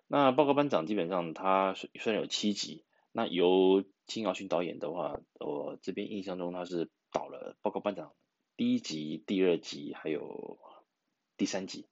[0.07, 8.15] 那报告班长基本上他虽然有七集，那由金尧勋导演的话，我这边印象中他是导了报告班长
[8.57, 10.59] 第一集、第二集还有
[11.37, 11.87] 第三集。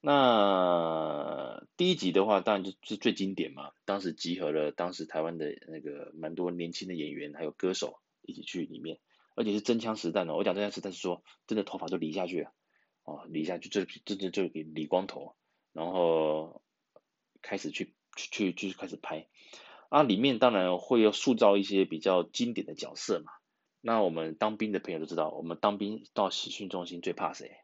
[0.00, 8.98] 那第一集的话，当然就是最经典嘛，当时集合了当时台湾的那个蛮多年轻的演员还有歌手一起去里面。
[9.34, 12.52] 而且是真枪实弹的，我讲真枪实弹是说，真的头发都理下去了，
[13.02, 15.36] 哦，理下去就真的就给理光头，
[15.72, 16.60] 然后
[17.40, 19.26] 开始去去去就开始拍，
[19.88, 23.32] 啊，里面当然会有塑造一些比较经典的角色嘛。
[23.80, 27.61] 那我们当兵的朋友都知道，我们当兵到集训中心最怕谁？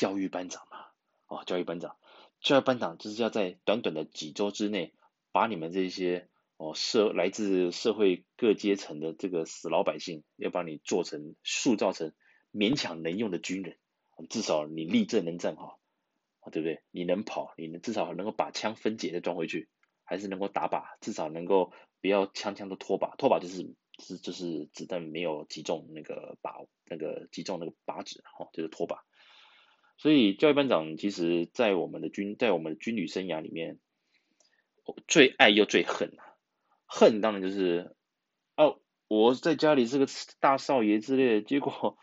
[0.00, 0.78] 教育班长嘛，
[1.26, 1.98] 哦，教育班长，
[2.40, 4.94] 教育班长就是要在短短的几周之内，
[5.30, 6.30] 把你们这些。
[6.56, 12.12] 哦，社来自社会各阶层的这个死老百姓，要把你做成塑造成
[12.52, 13.78] 勉强能用的军人，
[14.28, 15.80] 至少你立正能站好，
[16.40, 16.82] 啊，对不对？
[16.90, 19.70] 你能跑，你能至少能够把枪分解再装回去，
[20.04, 28.98] 还是能够打靶，至少能够不要枪枪都脱靶，脱靶就是是就是子弹没有击中那个靶，那个击中那个靶子，哈，就是脱靶。
[30.00, 33.78] 所以教育班长其实在我们的军在我们的军旅生涯里面，
[35.06, 36.24] 最爱又最恨啊。
[36.86, 37.94] 恨当然就是，
[38.56, 40.06] 哦，我在家里是个
[40.40, 41.98] 大少爷之类的，结果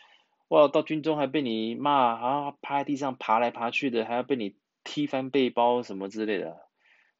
[0.49, 6.55] 哇，到军中还被你骂啊，趴在地上爬来爬去的，还要被你踢翻背包什么之类的。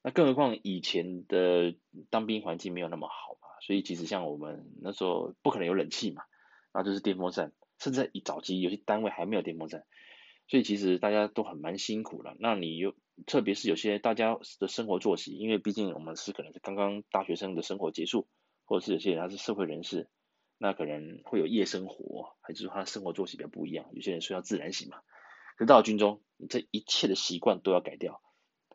[0.04, 1.76] 那更何况以前的
[2.12, 6.22] 当兵环境没有那么好嘛，所以其实像我们那时候不可能有冷气嘛，
[6.72, 9.84] 然后就是电风扇，甚至一早期有些单位还没有电风扇，
[10.48, 12.36] 所以其实大家都很蛮辛苦的。
[12.40, 12.96] 那你又。
[13.26, 18.28] 特别是有些大家的生活作息，因为毕竟我们是可能是刚刚大学生的生活结束，
[18.64, 20.08] 或者是有些人他是社会人士，
[20.60, 23.90] 那可能会有夜生活，还是说他生活作息比较不一样。
[23.94, 25.00] 有些人睡到自然醒嘛，
[25.58, 28.22] 可到了军中，你这一切的习惯都要改掉。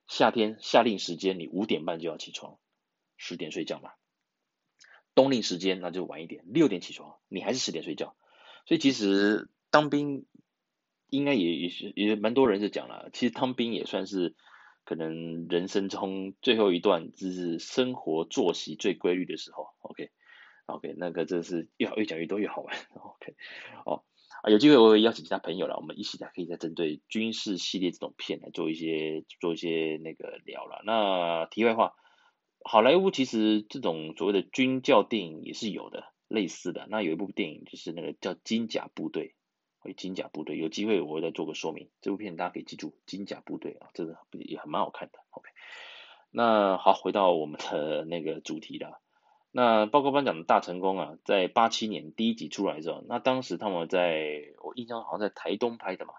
[0.08, 2.58] 夏天夏令时间你五点半就要起床，
[3.16, 3.92] 十点睡觉嘛。
[5.14, 8.16] 冬令时间那就晚一点，六点起床，你还是十点睡觉。
[8.66, 10.26] 所以其实当兵。
[11.12, 14.34] 应该也也是也蛮多人是讲了，其实当兵也算是
[14.84, 19.66] 可能人生中最后一段，就是生活作息最规律的时候。
[19.82, 20.92] OK，OK，okay?
[20.92, 22.74] Okay, 那个这是越好越讲越多越好玩。
[22.94, 23.34] OK，
[23.84, 24.04] 哦
[24.42, 30.80] 啊，有机会我会邀请其他朋友了，我们一起来可以再针对军事系列这种片来做一些做一些那个聊了。
[30.86, 31.94] 那题外话，
[32.64, 36.86] 好莱坞其实这种所谓的军教电影也是有的，类似的。
[36.88, 39.28] 那有一部电影就是那个叫《金甲部队》。
[39.96, 45.18] 金甲部队有机会我会再做个说明，这部片大家可以记住，金甲部队啊，这个也很蛮好看的。
[45.30, 45.50] OK，
[46.30, 49.00] 那好，回到我们的 那个主题啦。
[49.50, 56.14] 那报告班长的大成功啊，在八七年第一集出来之后，那当时他们在我印象好像在台东拍的嘛，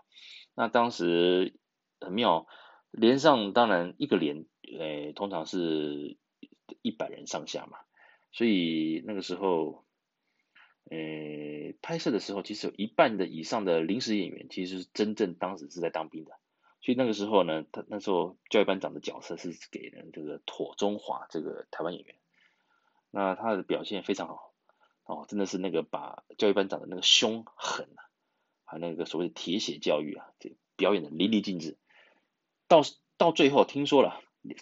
[0.54, 1.56] 那当时
[2.00, 2.46] 很妙，
[2.92, 6.18] 连上当然一个连，诶、通常是
[6.84, 7.80] 一百人上下嘛，
[8.32, 9.84] 所以那个时候，
[10.90, 16.32] 诶、拍摄的时候其实有一半的以上的临时演员其实是真正当时是在当兵的，
[16.82, 22.16] 所以那个时候呢，他那时候教育班长的角色是给人这个妥中华这个台湾演员。
[23.10, 24.54] 那他的表现非常好，
[25.06, 28.10] 哦，真的是那个把教育班长的那个凶狠啊，
[28.66, 31.78] 还有那个所谓的铁血教育啊，这表演的淋漓尽致。
[32.68, 32.82] 到
[33.18, 34.20] 到最后听说了，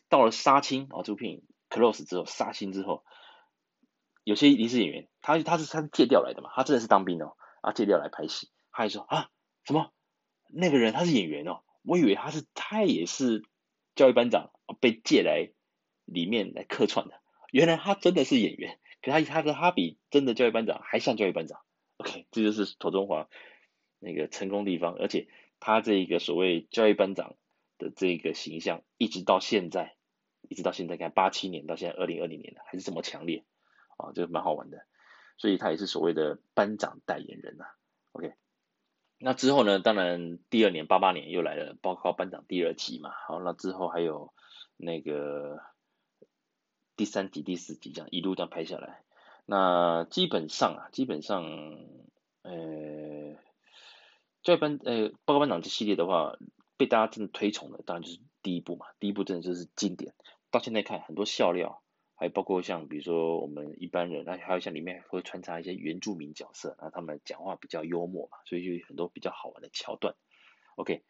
[0.10, 3.06] 到了杀青啊，这部片 close 之后杀青之后，
[4.24, 9.30] 有些临时演员，他他是他是借调来的嘛，他真的是当兵哦，啊借调来拍戏，他还说啊
[9.64, 9.92] 什么
[10.50, 13.44] 那个人他是演员哦，我以为他是他也是
[13.96, 15.52] 教育班长被借来
[16.06, 17.20] 里面来客串的。
[17.52, 21.60] 原来他真的是演员，可他他的他比真的教育班长还像教育班长。
[21.98, 23.28] OK，这就是庹宗华
[24.00, 25.28] 那个成功地方，而且
[25.60, 27.36] 他这个所谓教育班长
[27.78, 29.96] 的这个形象，一直到现在，
[30.48, 33.44] 一直到现在看八七年到现在二零二零年了，还是这么强烈
[34.02, 34.86] 啊，这个蛮好玩的。
[35.38, 37.66] 所以他也是所谓的班长代言人呐。
[38.12, 38.34] OK，
[39.18, 43.12] 那之后呢，当然第二年八八年又来了报告班长第二集嘛。
[43.28, 44.34] 好，那之后还有
[44.78, 45.60] 那个。
[46.98, 49.04] 第三集、第四集这样一路这样拍下来，
[49.48, 51.44] 那基本上啊，基本上，
[52.44, 53.38] 呃，
[54.44, 56.38] 教育班呃报告班长这系列的话，
[56.78, 58.86] 被大家真的推崇的，当然就是第一部嘛。
[59.00, 60.14] 第一部真的就是经典，
[60.52, 61.81] 到现在看很多笑料，
[62.22, 70.14] 还包括像比如说我们一般人，那还有像里面会穿插一些原住民角色，那他们讲话比较幽默嘛，所以就有很多比较好玩的桥段。
[70.76, 71.02] OK，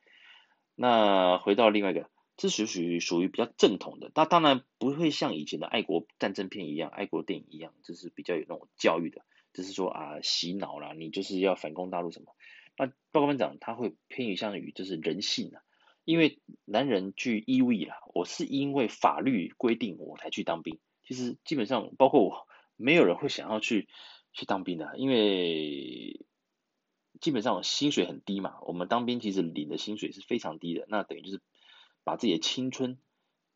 [0.76, 2.10] 那回到另外一个。
[2.38, 9.21] 这属于属于比较正统的，那当然不会像以前的爱国战争片一样，爱国电影一样，就是比较有那种教育的，
[9.54, 12.34] 就是说啊洗脑啦，你就是要反攻大陆什么。
[12.78, 15.62] 那报告班长他会偏于向于就是人性啊，
[16.04, 23.88] 因为男人具义务啦，我是因为法律规定我才去当兵，其实基本上包括我，没有人会想要去
[24.34, 26.26] 去当兵的，因为
[27.20, 31.42] 基本上薪水很低嘛，我们当兵其实领的薪水是非常低的，那等于就是。
[32.04, 32.98] 把自己的青春，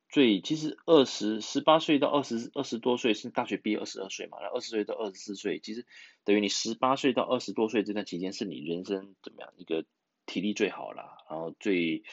[0.07, 5.87] 最其实二十十八岁到二十二十多岁是大学毕业二十二岁嘛，然后二十岁到二十四岁，其实
[6.23, 9.83] 等于你十八岁到二十多岁这段期间是你人生怎么样一个
[10.27, 12.03] 体力最好啦，然后最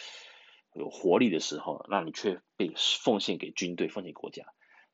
[0.73, 4.47] 有活力的时候，那你却被奉献给军队，奉献国家。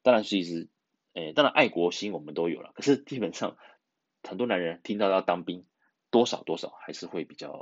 [0.08, 0.70] 当然是，其实，
[1.12, 3.58] 诶，当然爱国心我们都有了，可是基本上
[4.22, 5.66] 很多男人听到要当兵，
[6.10, 7.52] 多少多少还是会比较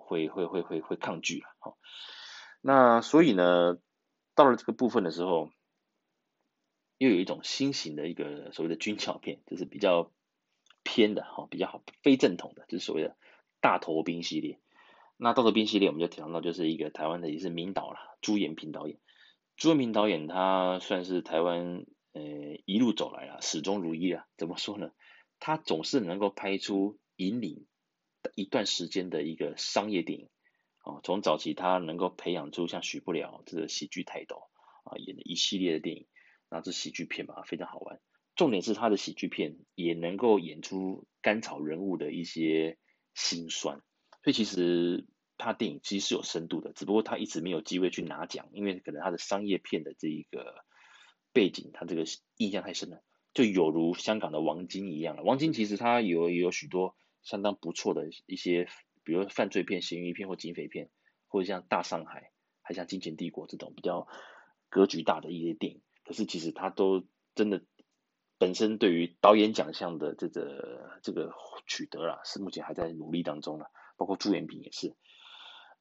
[0.00, 1.76] 会会会会会抗拒了，哈。
[2.60, 3.78] 那所以呢，
[4.34, 5.52] 到了这个部分的时候，
[6.98, 10.10] 又有一种新型的一个所谓的军校片，就是比较
[10.82, 13.16] 偏的哈，比较好非正统的，就是所谓的
[13.60, 14.58] 大头兵系列。
[15.16, 18.98] 那大头兵系列，我们就提到就是一个台湾的也是名导了，朱延平导演。
[19.56, 22.22] 朱延平导演他算是台湾呃
[22.64, 24.26] 一路走来啊，始终如一啊。
[24.36, 24.90] 怎么说呢？
[25.38, 27.66] 他总是能够拍出引领
[28.34, 30.28] 一段时间的一个商业电影。
[30.82, 34.48] 哦，从早期他能够培养出像许不了这个喜剧泰斗
[34.84, 36.06] 啊，演的一系列的电影，
[36.50, 38.00] 那这喜剧片嘛非常好玩。
[38.36, 42.76] 重点是他的喜剧片也能够演出甘草人物的一些
[43.14, 43.76] 辛酸，
[44.24, 45.06] 所以其实
[45.38, 50.64] 他电影其实是有深度的，只不过他一直没有机会去拿奖，因为可能他的商业片的这一个
[51.32, 52.04] 背景，他这个
[52.36, 55.22] 印象太深了，就有如香港的王晶一样了。
[55.22, 58.68] 王晶其实他有也有许多相当不错的一些。
[59.06, 60.88] 比如犯罪片、悬疑片或警匪片，
[61.28, 62.20] 或者像《大上海》，
[62.62, 64.08] 还像《金钱帝国》这种比较
[64.70, 67.62] 格局大的一些电影，可是其实他都真的
[68.38, 71.34] 本身对于导演奖项的这个这个
[71.66, 73.66] 取得啦，是目前还在努力当中了。
[73.98, 74.96] 包括朱元平也是。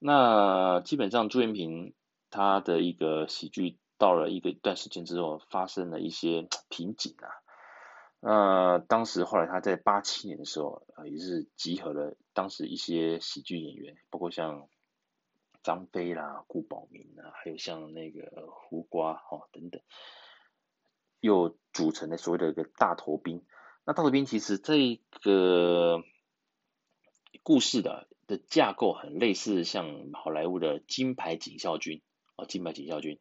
[0.06, 1.94] 那基本上朱延平
[2.30, 7.32] 他的一个喜剧到了一个一段时间之后，发生了一些 瓶颈啊。
[8.20, 14.68] 那当时后来他在八七年的时候，啊，也是集合了当时一些喜剧演员，包括像
[15.62, 19.82] 张飞啦、顾宝明啊，还有像那个胡瓜哈等等，
[21.22, 23.46] 又组成了所谓的一个大头兵。
[23.86, 26.04] 那大头兵其实这个
[27.42, 32.02] 故事的的架构很类似，像好莱坞的金牌警校军
[32.36, 33.20] 啊，金牌警校军。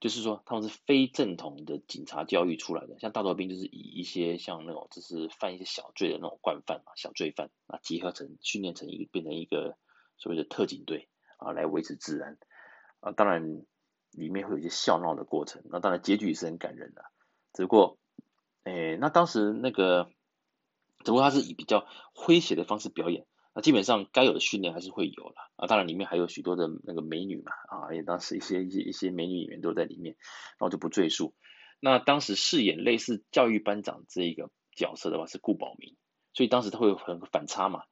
[0.00, 9.76] 就是说，他们是非正统的警察教育出来的，像大头兵就是以一些像那种就是犯一些小罪的那种惯犯嘛，小罪犯啊，集合成训练成一个变成一个
[10.16, 12.38] 所谓的特警队啊，来维持治安
[13.00, 13.12] 啊。
[13.12, 13.66] 当然
[14.12, 17.04] 里面会有一些笑闹的过程，那当然结局也是很感人的。
[17.52, 17.98] 只不过
[18.64, 20.10] 诶，那当时那个，
[21.04, 25.66] 只不过他是以比较诙谐的方式表演，那基本上该有的训练还是会有了啊。
[25.66, 30.16] 当然里面还有许多的那个美女嘛，啊，也当时一些一些一些美女演员都在里面，
[30.58, 31.34] 那我就不赘述。
[31.80, 35.96] 那当时饰演类似教育班长这一个角色的话是顾宝明，
[36.34, 37.84] 所以当时他会很反差嘛，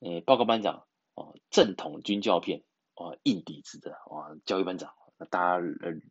[0.00, 2.62] 诶，报告班长哦，正统军教片
[2.94, 4.92] 哦，硬底子的哇，教育班长，
[5.30, 6.02] 大家呃人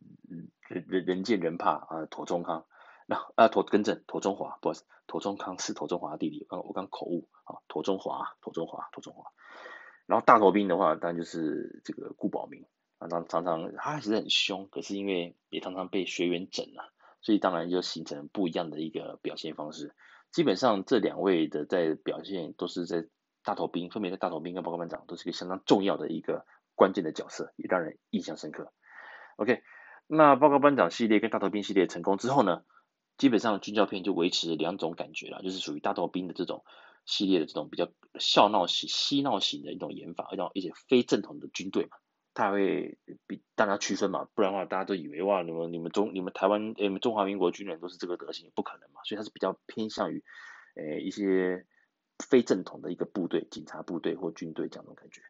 [0.88, 2.66] 人人见人怕啊，妥中康。
[3.10, 9.24] 那啊，庹更正，陀中华，不好意思，庹宗康是陀中华的弟弟，我刚我刚口误啊，陀中华，陀中华，陀中华。
[10.06, 12.64] 然后大头兵的话，当然就是这个顾宝明，
[13.00, 16.86] 常常常常他还是很凶，可是因为也常常被学员整啊，
[17.20, 19.92] 所以当然就形成不一样的一个表现方式。
[20.30, 23.08] 基本上这两位的在表现都是在
[23.42, 26.46] 大头兵，分别在大头兵跟报告班长都是一个相当重要的一个
[26.76, 28.72] 关键的角色，也让人印象深刻。
[29.34, 29.64] OK，
[30.06, 32.62] 那报告班长系列跟大头兵系列成功之后呢，
[33.20, 36.64] 基本上军教片就维持两种感觉了，就是属于大头兵的这种
[37.04, 37.86] 系列的这种比较
[38.18, 41.98] 笑闹型、嬉闹型的一种演法，一种一些非正统的军队嘛，
[42.32, 50.24] 他会比大家区分嘛，不然的话大家都以为哇，你们你们中你们台湾诶，你们中华民国军人都是这个德行，不可能嘛，所以他是比较偏向于
[50.76, 51.66] 诶一些
[52.26, 55.20] 非正统的一个部队，警察部队或军队这样的感觉。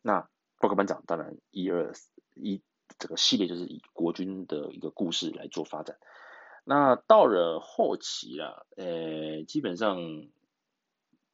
[0.00, 0.28] 那
[0.60, 1.92] 报告班长当然一二
[2.36, 2.62] 一
[3.00, 5.96] 这个系列就是以国军的一个故事来做发展。
[6.64, 9.98] 那到了后期了，呃，基本上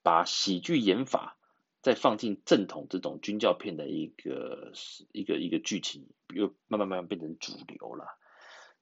[0.02, 1.36] 把喜剧演法
[1.82, 4.72] 再放进正统这种军教片的一个
[5.12, 8.06] 一个一个剧情，又慢慢慢慢变成主流了。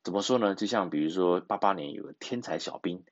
[0.04, 0.54] 怎么说呢？
[0.54, 3.04] 就像比如说八八年有个《天才小兵》，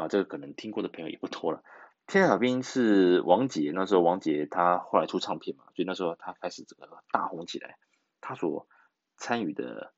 [0.00, 1.64] 啊，这个可能听过的朋友也不多了。
[2.12, 7.76] 《天才小兵》是王杰，那时候王杰他后来出唱片嘛，所以那时候他开始这个大红起来。
[8.20, 8.68] 他所
[9.16, 9.92] 参与的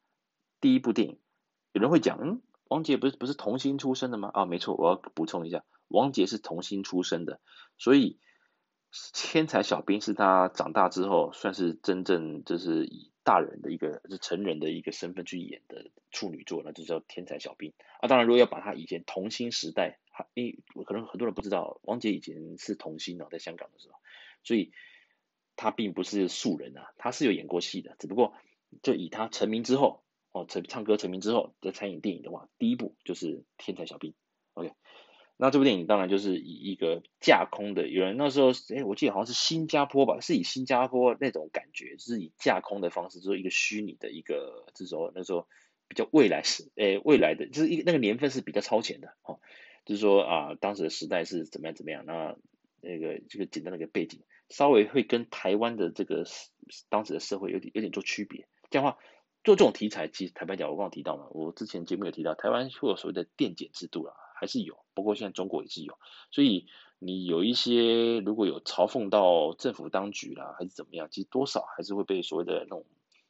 [0.63, 1.21] 第一部电影，
[1.73, 2.41] 有人会讲，嗯。
[2.69, 4.31] 王杰不是不是童星出身的吗？
[4.33, 7.41] 啊，没错，我要补充一下，王杰是童星出身的，
[7.79, 8.19] 所以
[9.13, 18.09] 天才小兵是他长大之后算是真正就是以大人的一个是成人的一个身份去演的处女作，那就叫天才小兵啊。
[18.09, 19.99] 当然，如果要把他以前童星时代，
[20.33, 23.99] 因为可能很多人不知道，王杰以前是童星哦，在香港的时候，
[24.43, 24.73] 所以
[25.57, 28.35] 他并不是素人啊，他是有演过戏的，只不过
[28.83, 30.04] 就以他成名之后。
[30.35, 34.11] 哦，成唱歌成名之后的参演电影的话，第一部就是《天才小兵》。
[34.55, 34.73] OK，
[35.37, 45.47] 那这部电影当然就是以一个架空的，有人那时候，哎，我记得好像是新加坡吧，是以新加坡那种感觉，就是以架空的方式，就是一个虚拟的一个，这时候那时候
[45.87, 49.39] 比较未来时，哎，未来的就是一个那个年份是比较超前的，哦，
[49.85, 52.37] 就是说啊，当时的时代是怎么样怎么样，那
[52.81, 56.25] 那个这个简单的一个背景，稍微会跟台湾的这个
[56.89, 58.99] 当时的社会有点有点做区别，这样的话。
[59.45, 65.99] 做这种题材，其实坦白讲，我刚刚提到嘛，我之前节目有提到，台湾会有所谓的电检制度啦，还是有，不过现在中国也是有，
[66.31, 66.67] 所以
[66.99, 72.87] 你有一些如果有嘲讽到政府当局啦，还是怎么样，其实多少还是会被所谓的那种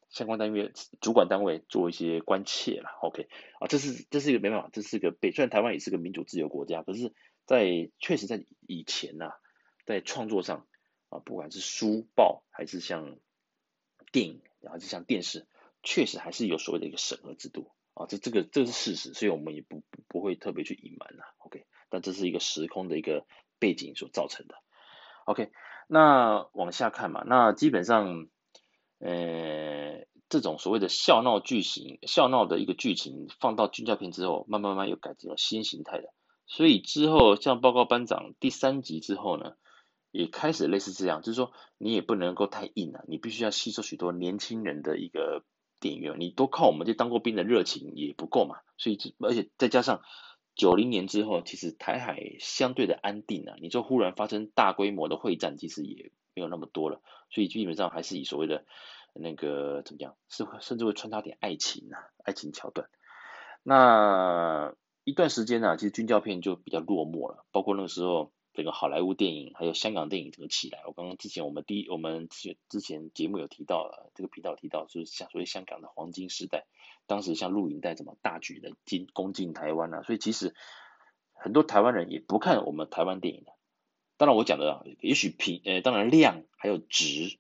[0.09, 2.93] 相关单位、主管单位做一些关切啦。
[3.03, 3.27] OK，
[3.59, 7.13] 啊，这是这是一个没办法，这是一个被，虽然台湾也是个民主自由国家，可是
[7.45, 9.33] 在确实在以前呐，
[9.85, 10.69] 在创作上
[11.09, 13.17] 啊，不管是书报还是像
[14.13, 15.49] 电影，还是像电视。
[15.85, 23.25] 确实还是有所谓的一个审核制度啊，这这个这是事实，所以我们也不不不会特别去隐瞒了，OK，但这是一个时空的一个
[23.61, 24.57] 背景所造成的
[25.27, 25.53] ，OK，
[25.87, 28.27] 那往下看嘛，那基本上，
[28.99, 36.09] 呃，这种所谓的笑闹剧情，笑闹的一个剧情放到军教片之后，慢慢慢慢又改成了新形态的，
[36.47, 39.53] 所以之后像报告班长第三集之后呢，
[40.11, 45.45] 也开始类似这样，就是说你也不能够太硬了，你必须要吸收许多年轻人的一个。
[45.85, 50.01] 电影院，你都靠我们这当过兵的热情也不够嘛，所以而且再加上
[50.55, 58.65] 九零年之后，其实台海相对的安定啊，你就忽然发生大规模的会战，其实也没有那么多了，所以基本上还是以所谓的
[59.13, 62.89] 那个怎么讲，是甚至会穿插点爱情啊，爱情桥段。
[63.63, 68.33] 那一段时间呢、啊，其实军教片就比较落寞了，包括那个时候。
[68.55, 70.81] 这个好莱坞电影还有香港电影怎么起来？
[70.87, 76.65] 我刚刚之前我们第一我们之前节目有提到了，这个频道提到，就是像所谓香港的黄金时代，
[77.09, 80.55] 当时像录影带怎么大举的进攻进台湾啊，所以其实
[81.33, 83.53] 很多台湾人也不看我们台湾电影的。
[84.17, 87.37] 当然我讲的啊，也许品呃，当然量还有值，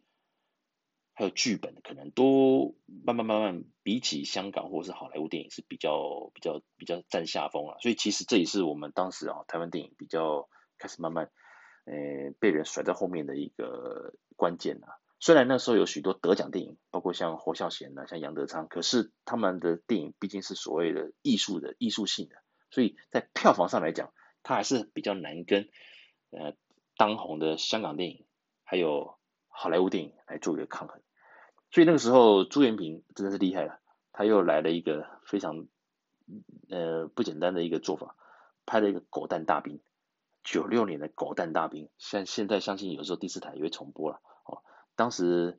[1.12, 7.76] 还有剧本可能都慢慢慢慢比起香港或者是好莱坞电影是比较比较比较占下风啊。
[7.80, 10.48] 所以其实这也是我们当时啊台湾电影比较。
[10.78, 11.30] 开始慢慢，
[11.84, 14.98] 呃，被人甩在后面的一个关键啊。
[15.20, 22.36] 虽然那时候有许多得奖电影，包括像侯孝贤呐、像杨德昌，可是他们的电影毕竟是所谓的艺术的艺术性的，
[22.70, 24.12] 所以在票房上来讲，
[24.42, 25.70] 它还是比较难跟
[26.30, 26.54] 呃
[26.98, 28.26] 当红的香港电影
[28.64, 29.16] 还有
[29.48, 31.00] 好莱坞电影来做一个抗衡。
[31.70, 33.80] 所以那个时候朱延平真的是厉害了，
[34.12, 35.66] 他又来了一个非常
[36.68, 38.14] 呃不简单的一个做法，
[38.66, 39.78] 拍了一个《狗蛋大兵》，
[40.44, 44.62] 九六年的《狗蛋大兵》，像现在相信有时候第四台也会重播了哦。
[44.94, 45.58] 当时。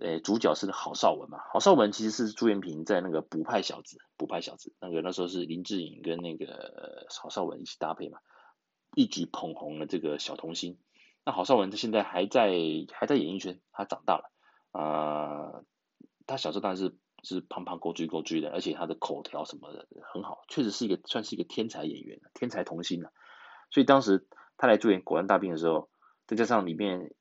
[0.00, 1.38] 诶，主角是郝邵文嘛？
[1.52, 8.18] 郝邵文其实是朱元平在那个《捕派小子》，《捕派小子》那个那时候是林志颖跟那个郝邵文一起搭配嘛，
[8.96, 10.80] 一举捧红了这个小童星。
[11.24, 12.50] 那郝邵文他现在还在
[12.92, 14.32] 还在演艺圈，他长大了
[14.72, 15.64] 啊、呃，
[16.26, 23.12] 他小时候当然是是胖胖勾追勾追的，而且他的口条什么的很好，确实是一个算是一个天才演员，天才童星了。
[23.74, 25.90] 所以当时他来主演《狗蛋大兵》的时候，
[26.26, 27.12] 再加上里面。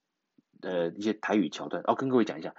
[0.61, 2.55] 呃，一些台语桥段，哦，跟各位讲一下，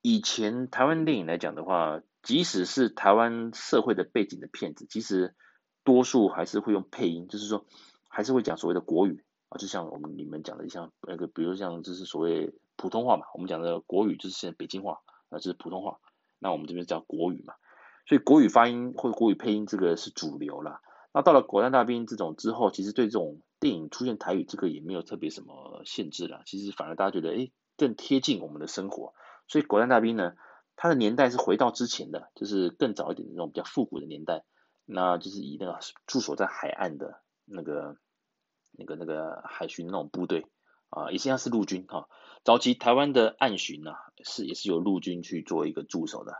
[0.00, 5.34] 以前台湾电影来讲的话，即使是台湾社会的背景的片子，其实
[5.82, 7.66] 多数还是会用配音，就是说
[8.06, 15.98] 还是会讲所谓的国语啊，就像我们你们讲的，像那个，比如像就是所谓普通话嘛，我们讲的国语就是现在北京话啊，就是普通话，
[16.38, 17.54] 那我们这边叫国语嘛，
[18.06, 20.80] 所以国语发音或国语配音这个是主流啦。
[21.18, 26.42] 那到了《狗蛋大兵》这种之后，其实对这种电影出现台语，这个也没有特别什么限制了。
[26.46, 29.14] 其实反而大家觉得，哎，更贴近我们的生活。
[29.48, 30.34] 所以《狗蛋大兵》呢，
[30.76, 34.44] 它的年代是回到之前的，就是更早一点的那种比较复古的年代。
[34.84, 37.96] 那就是以那个驻守在海岸的那个、
[38.70, 40.46] 那个、那个海巡那种部队
[40.88, 42.08] 啊，也实际上是陆军哈。
[42.44, 43.90] 早期台湾的岸巡呢，
[44.22, 46.34] 是也是由陆军去做一个驻守的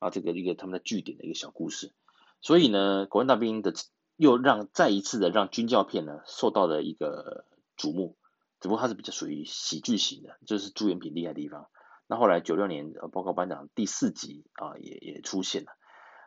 [0.00, 1.94] 啊，这个一个他们的据点的一个小故事。
[2.40, 3.72] 所以呢，《狗蛋大兵》的。
[4.16, 7.44] 又让再一次的让军教片呢受到了一个
[7.76, 8.16] 瞩目，
[8.60, 11.68] 只不过它是比较属于喜剧型的，这是朱延平厉害的地方。
[12.06, 15.72] 那后来九六年呃报告班长第四集啊也也出现了，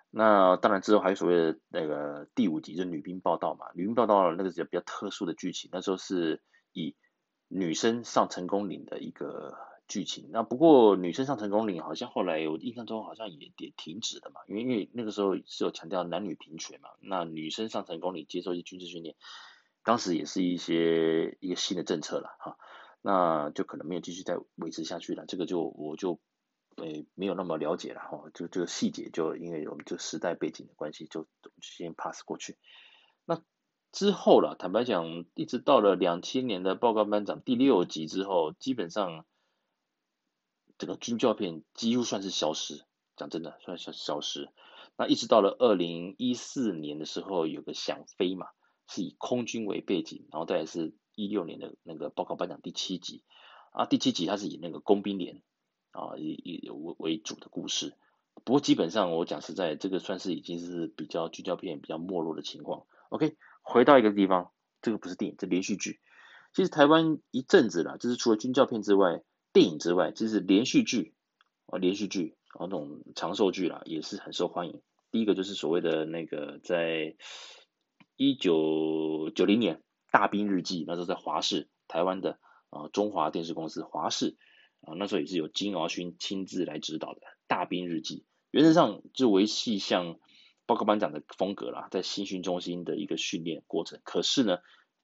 [0.10, 6.42] 那当然之后还有所谓的那个第五集就是女兵报道嘛，女兵报道那个是比较特殊的剧情，那时候是
[6.74, 6.96] 以
[7.48, 9.58] 女生上成功岭的一个。
[9.88, 19.16] 剧情那不过女生上成功岭好像后来我印象中好像也也停止了嘛，因为因为那个时候是有强调男女平权嘛，那女生上成功岭接受一些军事训练，
[19.84, 22.58] 当时也是一些一个新的政策了哈，
[23.02, 26.20] 那就可能没有继续再维持下去了，这个就我就
[26.76, 31.28] 诶、欸、没有那么了解了哈，就这个细节就因为我们这时代背景的关系就
[31.62, 32.58] 先 pass 过去。
[33.24, 33.42] 那
[33.94, 39.26] 之后了，坦白讲，一直到了两千年的报告班长第六集之后，基本上。
[40.78, 42.84] 这个军教片几乎算是消失，
[43.16, 44.50] 讲真的，算是消失。
[44.96, 48.48] 那一直到了二零一四年的时候，有个想飞嘛，
[48.88, 53.24] 是以空军为背景，然后再来是一六年的那个报告班长第七集
[53.72, 55.42] 啊，第七集它是以那个工兵连
[55.92, 57.96] 啊以以为为主的故事。
[58.44, 62.86] 不过基本上我讲实在，这个算是已经是比较军教片比较没落的情况。
[63.10, 64.52] OK，回到一个地方，
[64.82, 66.00] 这个不是电影，这连续剧。
[66.54, 69.24] 其实台湾一阵子了，就是除了军教片之外。
[69.58, 71.16] 电影之外，就是连续剧
[71.66, 74.84] 啊，连续剧啊，那种长寿剧啦，也是很受欢迎。
[75.10, 77.16] 第一个就是所谓的那个，在
[78.18, 79.78] 一九九零年
[80.12, 82.38] 《大兵日记》，那时候在华视，台湾的
[82.70, 84.38] 啊中华电视公司华视
[84.82, 88.20] 啊，那时候也是由金敖勋亲自来指导的《大兵日记》，
[88.52, 90.20] 原则上就维系像
[90.68, 94.00] 报告班长的风格啦，在新训中心的一个训练过程。
[94.04, 94.60] 可是呢，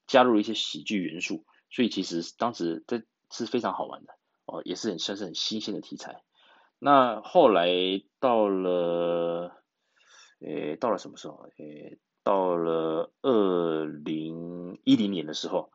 [0.06, 3.02] 加入了一些喜剧元素，所以其实当时这
[3.32, 4.14] 是非常好玩的。
[4.46, 6.24] 哦，也是很算是很新鲜的题材。
[6.80, 7.70] 那后来
[8.20, 9.64] 到了，
[10.40, 11.48] 诶，到了什么时候？
[11.58, 15.72] 诶，到了二零一零年的时候，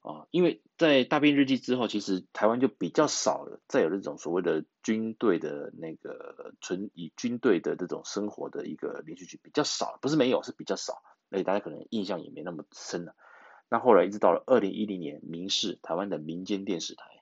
[0.00, 13.14] 啊，因为在大兵日记之后，其实台湾就比较少了，再有这种所谓的军队的那个纯以军队的这种生活的一个连续剧比较少，不是没有，是比较少，而且大家可能印象也没那么深了。
[13.68, 17.19] 那后来一直到了二零一零年，民视台湾的民间电视台。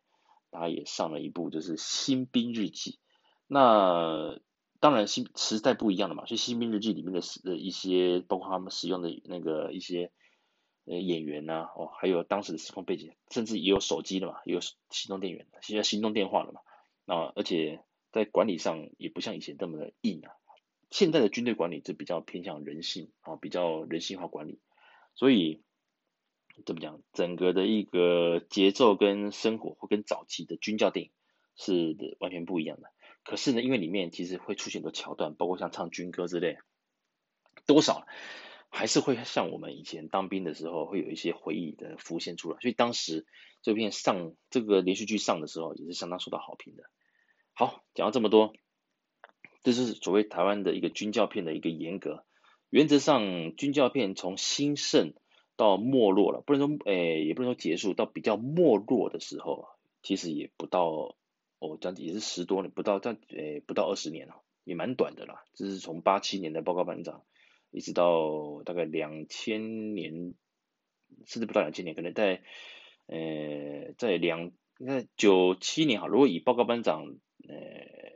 [0.51, 2.93] 他也上了一部，就是《新兵日记》。
[3.47, 4.39] 那
[4.81, 10.13] 当然，新时代不一样了嘛，所以《新兵日记》里面的呃一些，包括他们使用的那个一些
[10.85, 16.61] 呃演员呐、哦，还有当时的时空背景，甚至也有手机了嘛，也有行动电源，现在行动电话了嘛。
[17.05, 17.83] 那而且
[18.13, 20.33] 在管理上也不像以前这么的硬啊。
[20.91, 24.61] 现在的军队管理就比较偏向人性啊，比较人性化管理，
[25.15, 25.63] 所以。
[26.67, 27.01] 怎么讲？
[27.13, 31.13] 整个的一个节奏跟生活，会跟早期的军教电影
[31.57, 32.91] 是完全不一样的。
[33.25, 36.59] 可是呢，因为里面其实会出现很多桥段，包括像唱军歌之类，
[37.67, 38.07] 多少
[38.71, 42.59] 还是会像我们以前当兵的时候，会有一些回忆的浮现出来。
[42.61, 43.27] 所以当时
[43.63, 46.85] 这片上这个连续剧上的时候，也是相当受到好评的。
[47.53, 48.55] 好，讲到这么多，
[49.63, 52.25] 这是所谓台湾的一个军教片的一个严格。
[52.71, 55.15] 原则上军教片从兴盛
[55.59, 59.69] 到没落了，不能说诶、也不能说结束，到比较没落的时候，
[60.03, 61.17] 其实也不到
[61.59, 65.45] 哦，这样子也是十多年，不到这诶、不到二十年了，也蛮短的啦。
[65.53, 67.25] 这是从八七年的报告班长，
[67.71, 70.35] 一直到大概两千年，
[71.27, 72.41] 甚至不到两千年，可能在
[73.07, 77.05] 呃在两应该九七年哈，如果以报告班长
[77.49, 78.09] 呃。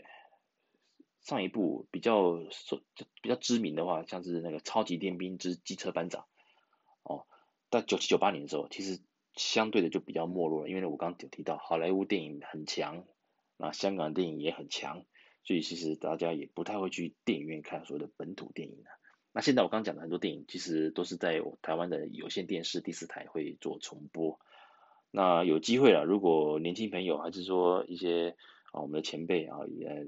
[1.24, 2.82] 上一部比较说
[3.22, 6.22] 比较知名的话，像是那个《超级电兵之机车班长》，
[7.72, 9.00] 到九七九八年的时候，其实
[9.34, 13.04] 相对的就比较没落了，因为我刚刚有提到好莱坞电影很强，
[13.56, 15.04] 那香港电影也很强，
[15.42, 18.84] 所以其实大家也不太会去电影院看所谓的本土电影。
[19.32, 24.38] 那现在我刚讲的很多电影，其实都是在台湾的有线电视第四台会做重播。
[25.10, 28.36] 那有机会了，如果年轻朋友还是说一些
[28.72, 30.06] 啊我们的前辈啊也。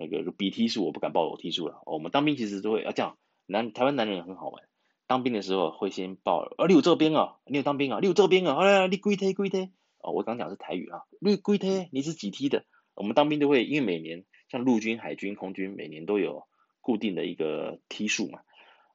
[0.00, 4.62] 那个比梯数我不敢报我梯数了，我们当兵其实都会啊这样，男台湾男人很好玩，
[5.08, 16.44] 当兵的时候会先报，啊你有这边啊，你有当兵啊，你有这边啊，哎你几梯几梯，哦我刚讲是台语啊，你几梯你是几梯的，我们当兵都会，因为每年像陆军、海军、空军每年都有
[16.80, 18.40] 固定的一个梯数嘛，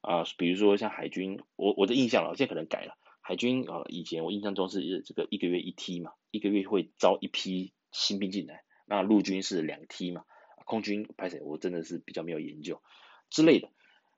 [0.02, 10.24] 啊比如说像海军，我我的印象了，现在可能改了，海军啊以前我印象中是这个一个月一梯嘛，一个月会招一批新兵进来，那陆军是两梯嘛。
[10.66, 11.42] 空军拍谁？
[11.42, 12.82] 我真的是比较没有研究
[13.30, 13.68] 之类的。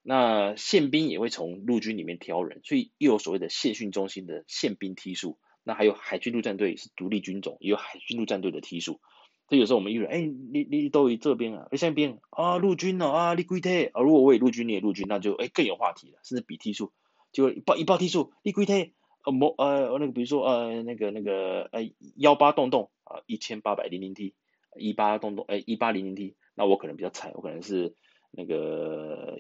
[0.08, 5.40] 那宪兵也会从陆军里面挑人，所以又有所谓的宪训中心的宪兵梯数。
[5.64, 9.02] 那还有海军陆战队是独立军种，也有海军陆战队的梯数。
[9.50, 11.68] 所以有时候我们遇到，哎，你你都于这边啊？
[11.72, 13.10] 下边啊，陆军呢？
[13.10, 14.02] 啊，你几梯啊？
[14.04, 16.94] 如果我也陆军，你也陆军，那就哎更有话题了，甚至比梯数，
[17.32, 18.94] 就一报一报梯数，你几梯？
[19.26, 24.36] 呃，某呃那个比如说呃那个那个呃幺八洞洞啊，一千八百零零梯。
[24.78, 27.96] 一八洞洞，哎，一八零零 T，那我可能比较惨，我可能是
[28.30, 29.40] 那个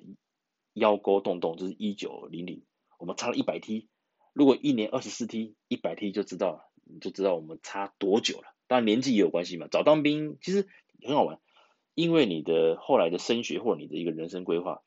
[0.75, 2.63] 幺勾洞洞，就是一九零零，
[2.99, 3.87] 我们差了一百 T，
[4.33, 8.53] 如果一年二十四 T，一百 T 就知道，你就知道我们差多久了。
[8.67, 10.67] 当然年纪也有关系嘛，早当兵其实
[11.01, 11.39] 很好玩，
[11.93, 14.83] 因为你的后来的升学或者你的一个人生规划，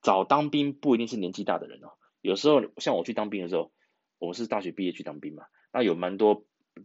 [0.00, 3.70] 早当兵不一定是年纪大的人哦，有时候像我去当兵的时候，
[4.18, 6.44] 我是大学毕业去当兵嘛，那有蛮多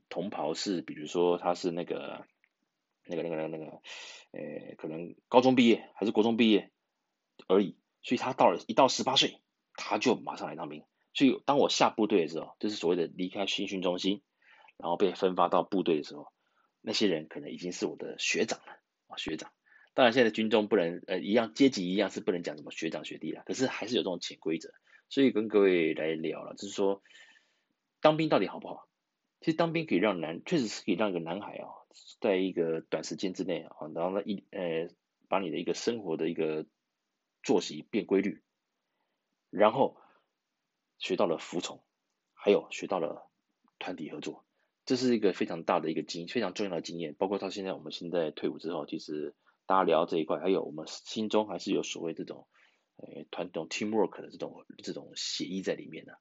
[0.10, 2.26] 同袍是，比如说他是那个。
[3.08, 3.66] 那个、那个、那个、那个，
[4.32, 6.70] 呃，可能高中毕业还是国中毕业
[7.47, 9.39] 而已，所以他到了一到十八岁，
[9.76, 10.84] 他就马上来当兵。
[11.14, 14.22] 所以当我下部队的时候，就是所谓的离开新训中心，
[14.78, 16.28] 然后被分发到部队的时候，
[16.82, 18.74] 那些人可能已经是我的学长了
[19.08, 19.52] 啊，学长。
[19.93, 24.74] 当然现在军中不能呃一样阶级一样是不能讲什么学长学弟了，可是还是有这种潜规则。
[25.10, 27.04] 所以跟各位来聊了，就是说
[27.99, 28.88] 当兵到底好不好？
[29.41, 31.74] 其实当兵可以让男，确实是可以让一个男孩啊、哦。
[32.22, 34.88] 在一个短时间之内啊，然后呢一呃，
[35.28, 36.66] 把你的一个生活的一个
[37.44, 38.42] 作息变规律，
[39.50, 39.98] 然后
[40.98, 41.84] 学到了服从，
[42.34, 43.30] 还有学到了
[43.80, 44.46] 团体合作，
[44.86, 47.16] 这是一个非常大的一个经非常重要的经验。
[47.16, 49.36] 包括到现在，我们现在退伍之后，其实
[49.66, 52.48] 大家聊这一块，还有我们心中还是有所谓这种
[52.98, 56.20] 呃团这种 teamwork 的这种这种协议在里面的，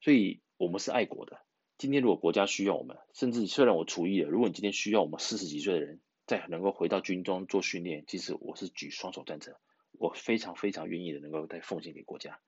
[0.00, 1.40] 所以我们是爱国的。
[1.76, 9.54] 今天如果国家需要我们，甚至虽然我除役了，如果你今天需要我们四十几岁的人再能够回到军中做训练，其实我是举双手赞成，
[9.98, 12.40] 我非常非常愿意的能够再奉献给国家。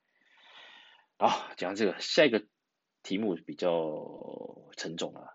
[1.18, 2.46] 好，讲这个下一个
[3.02, 5.34] 题目比较沉重啊，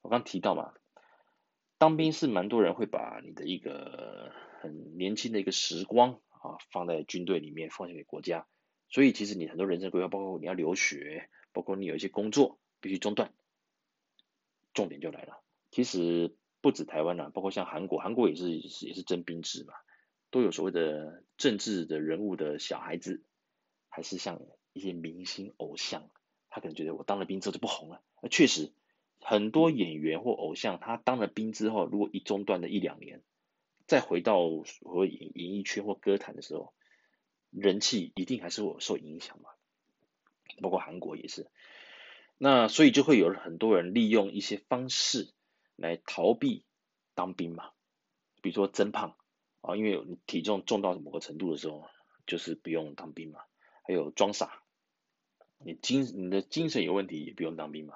[0.00, 0.72] 我刚提到嘛，
[1.78, 8.46] 当兵是蛮多人会把你的一个很年轻的一个时光啊放在军队里面奉献给国家，
[8.88, 12.58] 所以其实你很多人生规划，包括你要留学，包括你有一些工作。
[12.82, 13.34] 必须中断，
[14.72, 15.42] 重点就来了。
[15.70, 19.74] 其实不止台湾啦，包括像韩国，韩国也是也是征兵制嘛，
[20.30, 23.22] 都有所谓的政治的人物的小孩子，
[23.88, 24.40] 还是像
[24.72, 26.10] 一些明星偶像，
[26.48, 28.02] 他可能觉得我当了兵之后就不红了。
[28.22, 28.72] 那确实，
[29.20, 33.22] 很多演员或偶像，他当了兵之后，如果一中断了一两年，
[33.86, 36.72] 再回到所谓演演艺圈或歌坛的时候，
[37.50, 39.50] 人气一定还是会受影响嘛。
[40.60, 41.48] 包括韩国也是。
[42.38, 45.32] 那所以就会有很多人利用一些方式
[45.76, 46.64] 来逃避
[47.14, 47.70] 当兵嘛，
[48.42, 49.16] 比如说增胖
[49.60, 51.84] 啊，因为你体重重到某个程度的时候，
[52.26, 53.40] 就是不用当兵嘛。
[53.82, 54.62] 还有装傻，
[55.58, 57.94] 你精你的精神有问题也不用当兵嘛。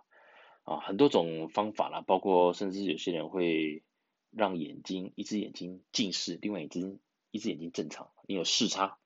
[0.65, 3.83] 啊，很多种方法啦，包括甚至有些人会
[4.31, 6.99] 让眼睛一只眼睛近视，另外一只
[7.31, 8.11] 一只眼睛正常。
[8.27, 8.99] 你有视差，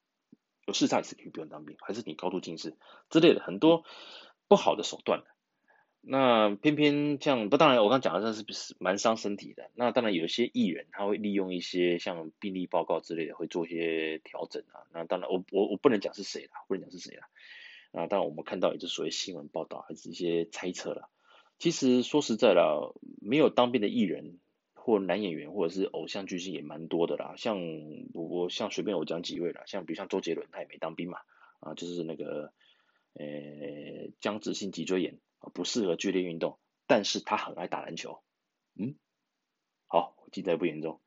[0.67, 2.77] 有视差也是可以不用当兵，还是你高度近视
[3.11, 3.85] 之类的很多。
[4.49, 5.25] 不好的手段，
[6.11, 9.71] 那偏偏像不，当然我刚讲的这是蛮伤身体的。
[9.75, 14.89] 那当然有一些艺人他会利用一些像病例报告之类的，会做一些调整啊。
[14.93, 17.29] 那当然我我我不能讲是谁啦，不能讲是谁啦。
[17.93, 21.09] 啊，当然我们看到也是所谓新闻报道，还是一些猜测啦。
[21.59, 24.39] 其实说实在啦，没有当兵的艺人
[24.73, 27.35] 或男演员或者是偶像巨星也蛮多的啦。
[27.37, 27.59] 像
[28.15, 31.19] 我我像随便我讲几位啦，像比如像周杰伦他也没当兵嘛，
[31.61, 32.53] 啊就是那个
[33.15, 35.19] 呃僵直性脊椎炎，
[35.55, 38.23] 不适合剧烈运动，但是他很爱打篮球。
[38.75, 38.97] 嗯，
[39.87, 41.01] 好，我记得不严重。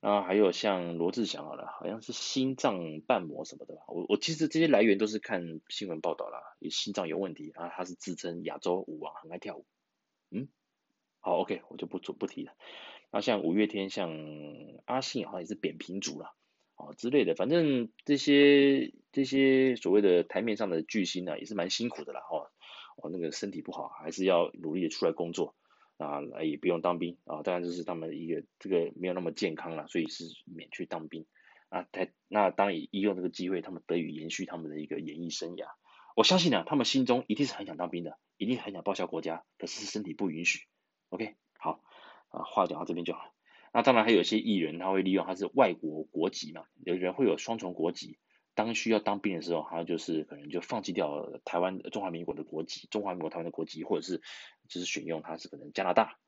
[0.00, 3.82] 啊，还有像罗志祥好了，好像是心脏瓣膜什么的吧。
[3.88, 9.64] 我我其实这些来源都是看新闻报道啦，也心脏有问题啊，他是自称亚洲舞王，很爱跳舞。
[10.30, 10.48] 嗯，
[11.20, 12.52] 好，OK，我就不不不提了。
[13.10, 14.10] 那像五月天，像
[14.84, 16.34] 阿信好像也是扁平足了，
[16.76, 22.50] 哦之类的，反正这些这些所谓的台面上的巨星呢、啊，也是蛮辛苦的啦，哦，
[22.96, 25.54] 哦那个身体不好，还是要努力的出来工作。
[25.96, 31.24] 啊，也不用当兵啊，当然这是他们一个这个没有那么健康了，所以是免去当兵
[31.68, 31.86] 啊。
[31.92, 35.66] 他那当然利用这个机会，他们得以延续他们的一个演艺生涯。
[36.16, 40.66] 我相信呢、啊，他们心中一定是很想当兵的，一定很想报效国家，可是身体不允许。
[41.10, 41.80] OK，好
[42.30, 43.32] 啊，话讲到这边就好。
[43.72, 48.18] 那当然还有一些艺人，他会利用他是外国国籍嘛，有人会有双重国籍。
[48.54, 54.22] 当需要当兵的时候，他就是可能就放弃掉台湾中华民国的国籍，中华民国台湾的国籍，或者是
[54.68, 56.18] 就是选用他是可能加拿大，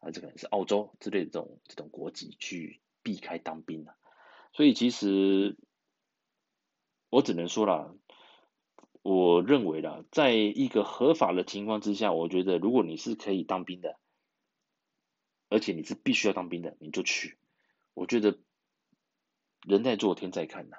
[0.00, 3.94] 啊，这可能是澳洲之类的这种这种国籍去避开当兵的。
[4.52, 5.56] 所以其实
[7.08, 7.94] 我只能说啦，
[9.02, 13.98] 我认为啦，在一个合法的情况之下，我觉得如果你是可以当兵的，
[15.48, 17.38] 而且你是必须要当兵的，你就去。
[17.94, 18.38] 我觉得
[19.66, 20.76] 人在做天在看呐。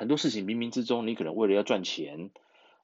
[0.00, 2.30] 很多事情冥冥之中，你可能为了要赚钱，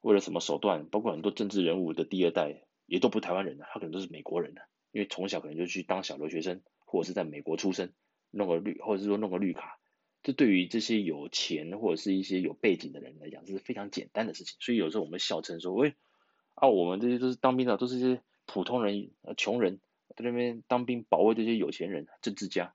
[0.02, 4.60] 为了什么手段，包括很多政治人物的第二代，也都不是台湾人的，他可能都是美国人的，
[4.92, 7.90] 因为从小可能就去当小留学生，或者是在美国出生，
[8.30, 9.78] 弄个绿，或者是说弄个绿卡，
[10.22, 14.54] 这对于这些有钱或者是一些有背景的人来讲，这是非常简单的事情。
[14.60, 15.94] 所以有时候我们笑称说，喂，
[16.52, 19.80] 啊，我们这些都是当兵的，都是一些普通人、穷人，
[20.14, 22.74] 在那边当兵保卫这些有钱人、政治家，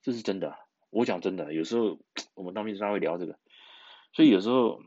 [0.00, 0.56] 这是真的。
[0.90, 1.98] 我讲真的，有时候
[2.32, 3.36] 我们当兵时常会聊这个。
[4.18, 4.82] 所以有时候，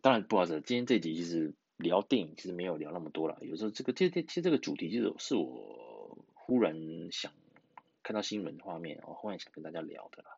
[0.00, 3.36] 当然不好意思，今天这集其实聊电影其实没有聊那么多了。
[3.42, 7.34] 有时候这个这这其实这个主题就是是我忽然想
[8.02, 10.30] 看到新闻画面，我忽然想跟大家聊的啦。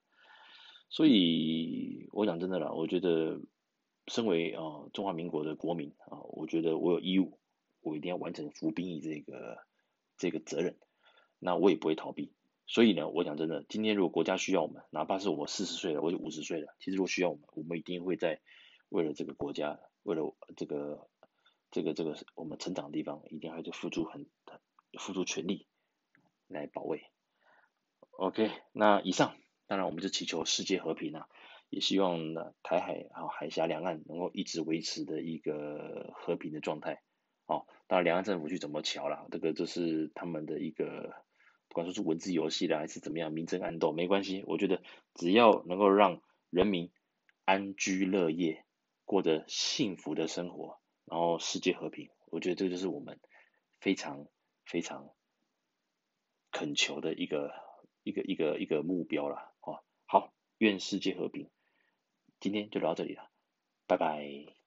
[0.88, 3.40] 所以我讲真的啦，我觉得
[4.09, 7.38] 身为啊、呃、中华民国的国民啊、我觉得我有义务，
[7.82, 9.59] 我一定要完成服兵役这个
[10.16, 10.76] 这个责任，
[11.38, 12.34] 那我也不会逃避。
[12.66, 18.40] 所以呢，我讲真的，今天如果国家需要我们，哪怕是我四十岁了，我就五十岁了，其实如果需要我们，我们一定会在
[18.88, 21.08] 为了这个国家，为了这个
[21.70, 24.26] 这个这个我们成长的地方，一定还是付出很
[24.98, 25.66] 付出全力
[26.48, 27.02] 来保卫。
[28.12, 29.36] OK，那以上，
[29.66, 31.28] 当然我们就祈求世界和平啊，
[31.68, 37.02] 也希望呢台海还有海峡两岸能够一直维持的一个和平的状态。
[37.44, 41.12] 哦，当然两岸政府去怎么瞧啦，这个就是他们的一个。
[41.74, 44.44] 管说是文字游戏的还是怎么样，明争暗斗没关系。
[44.46, 44.80] 我觉得
[45.14, 46.90] 只要能够让人民
[47.44, 48.64] 安居乐业，
[49.04, 53.20] 过着幸福的生活，然后世界和平，我觉得这就是我们
[53.80, 54.26] 非常
[54.64, 55.10] 非常
[56.50, 57.52] 恳求的一个
[58.02, 59.52] 一个一个一个目标了。
[59.60, 61.50] 哦，好，愿世界和平。
[62.40, 63.28] 今天就聊到这里了，
[63.86, 64.63] 拜拜。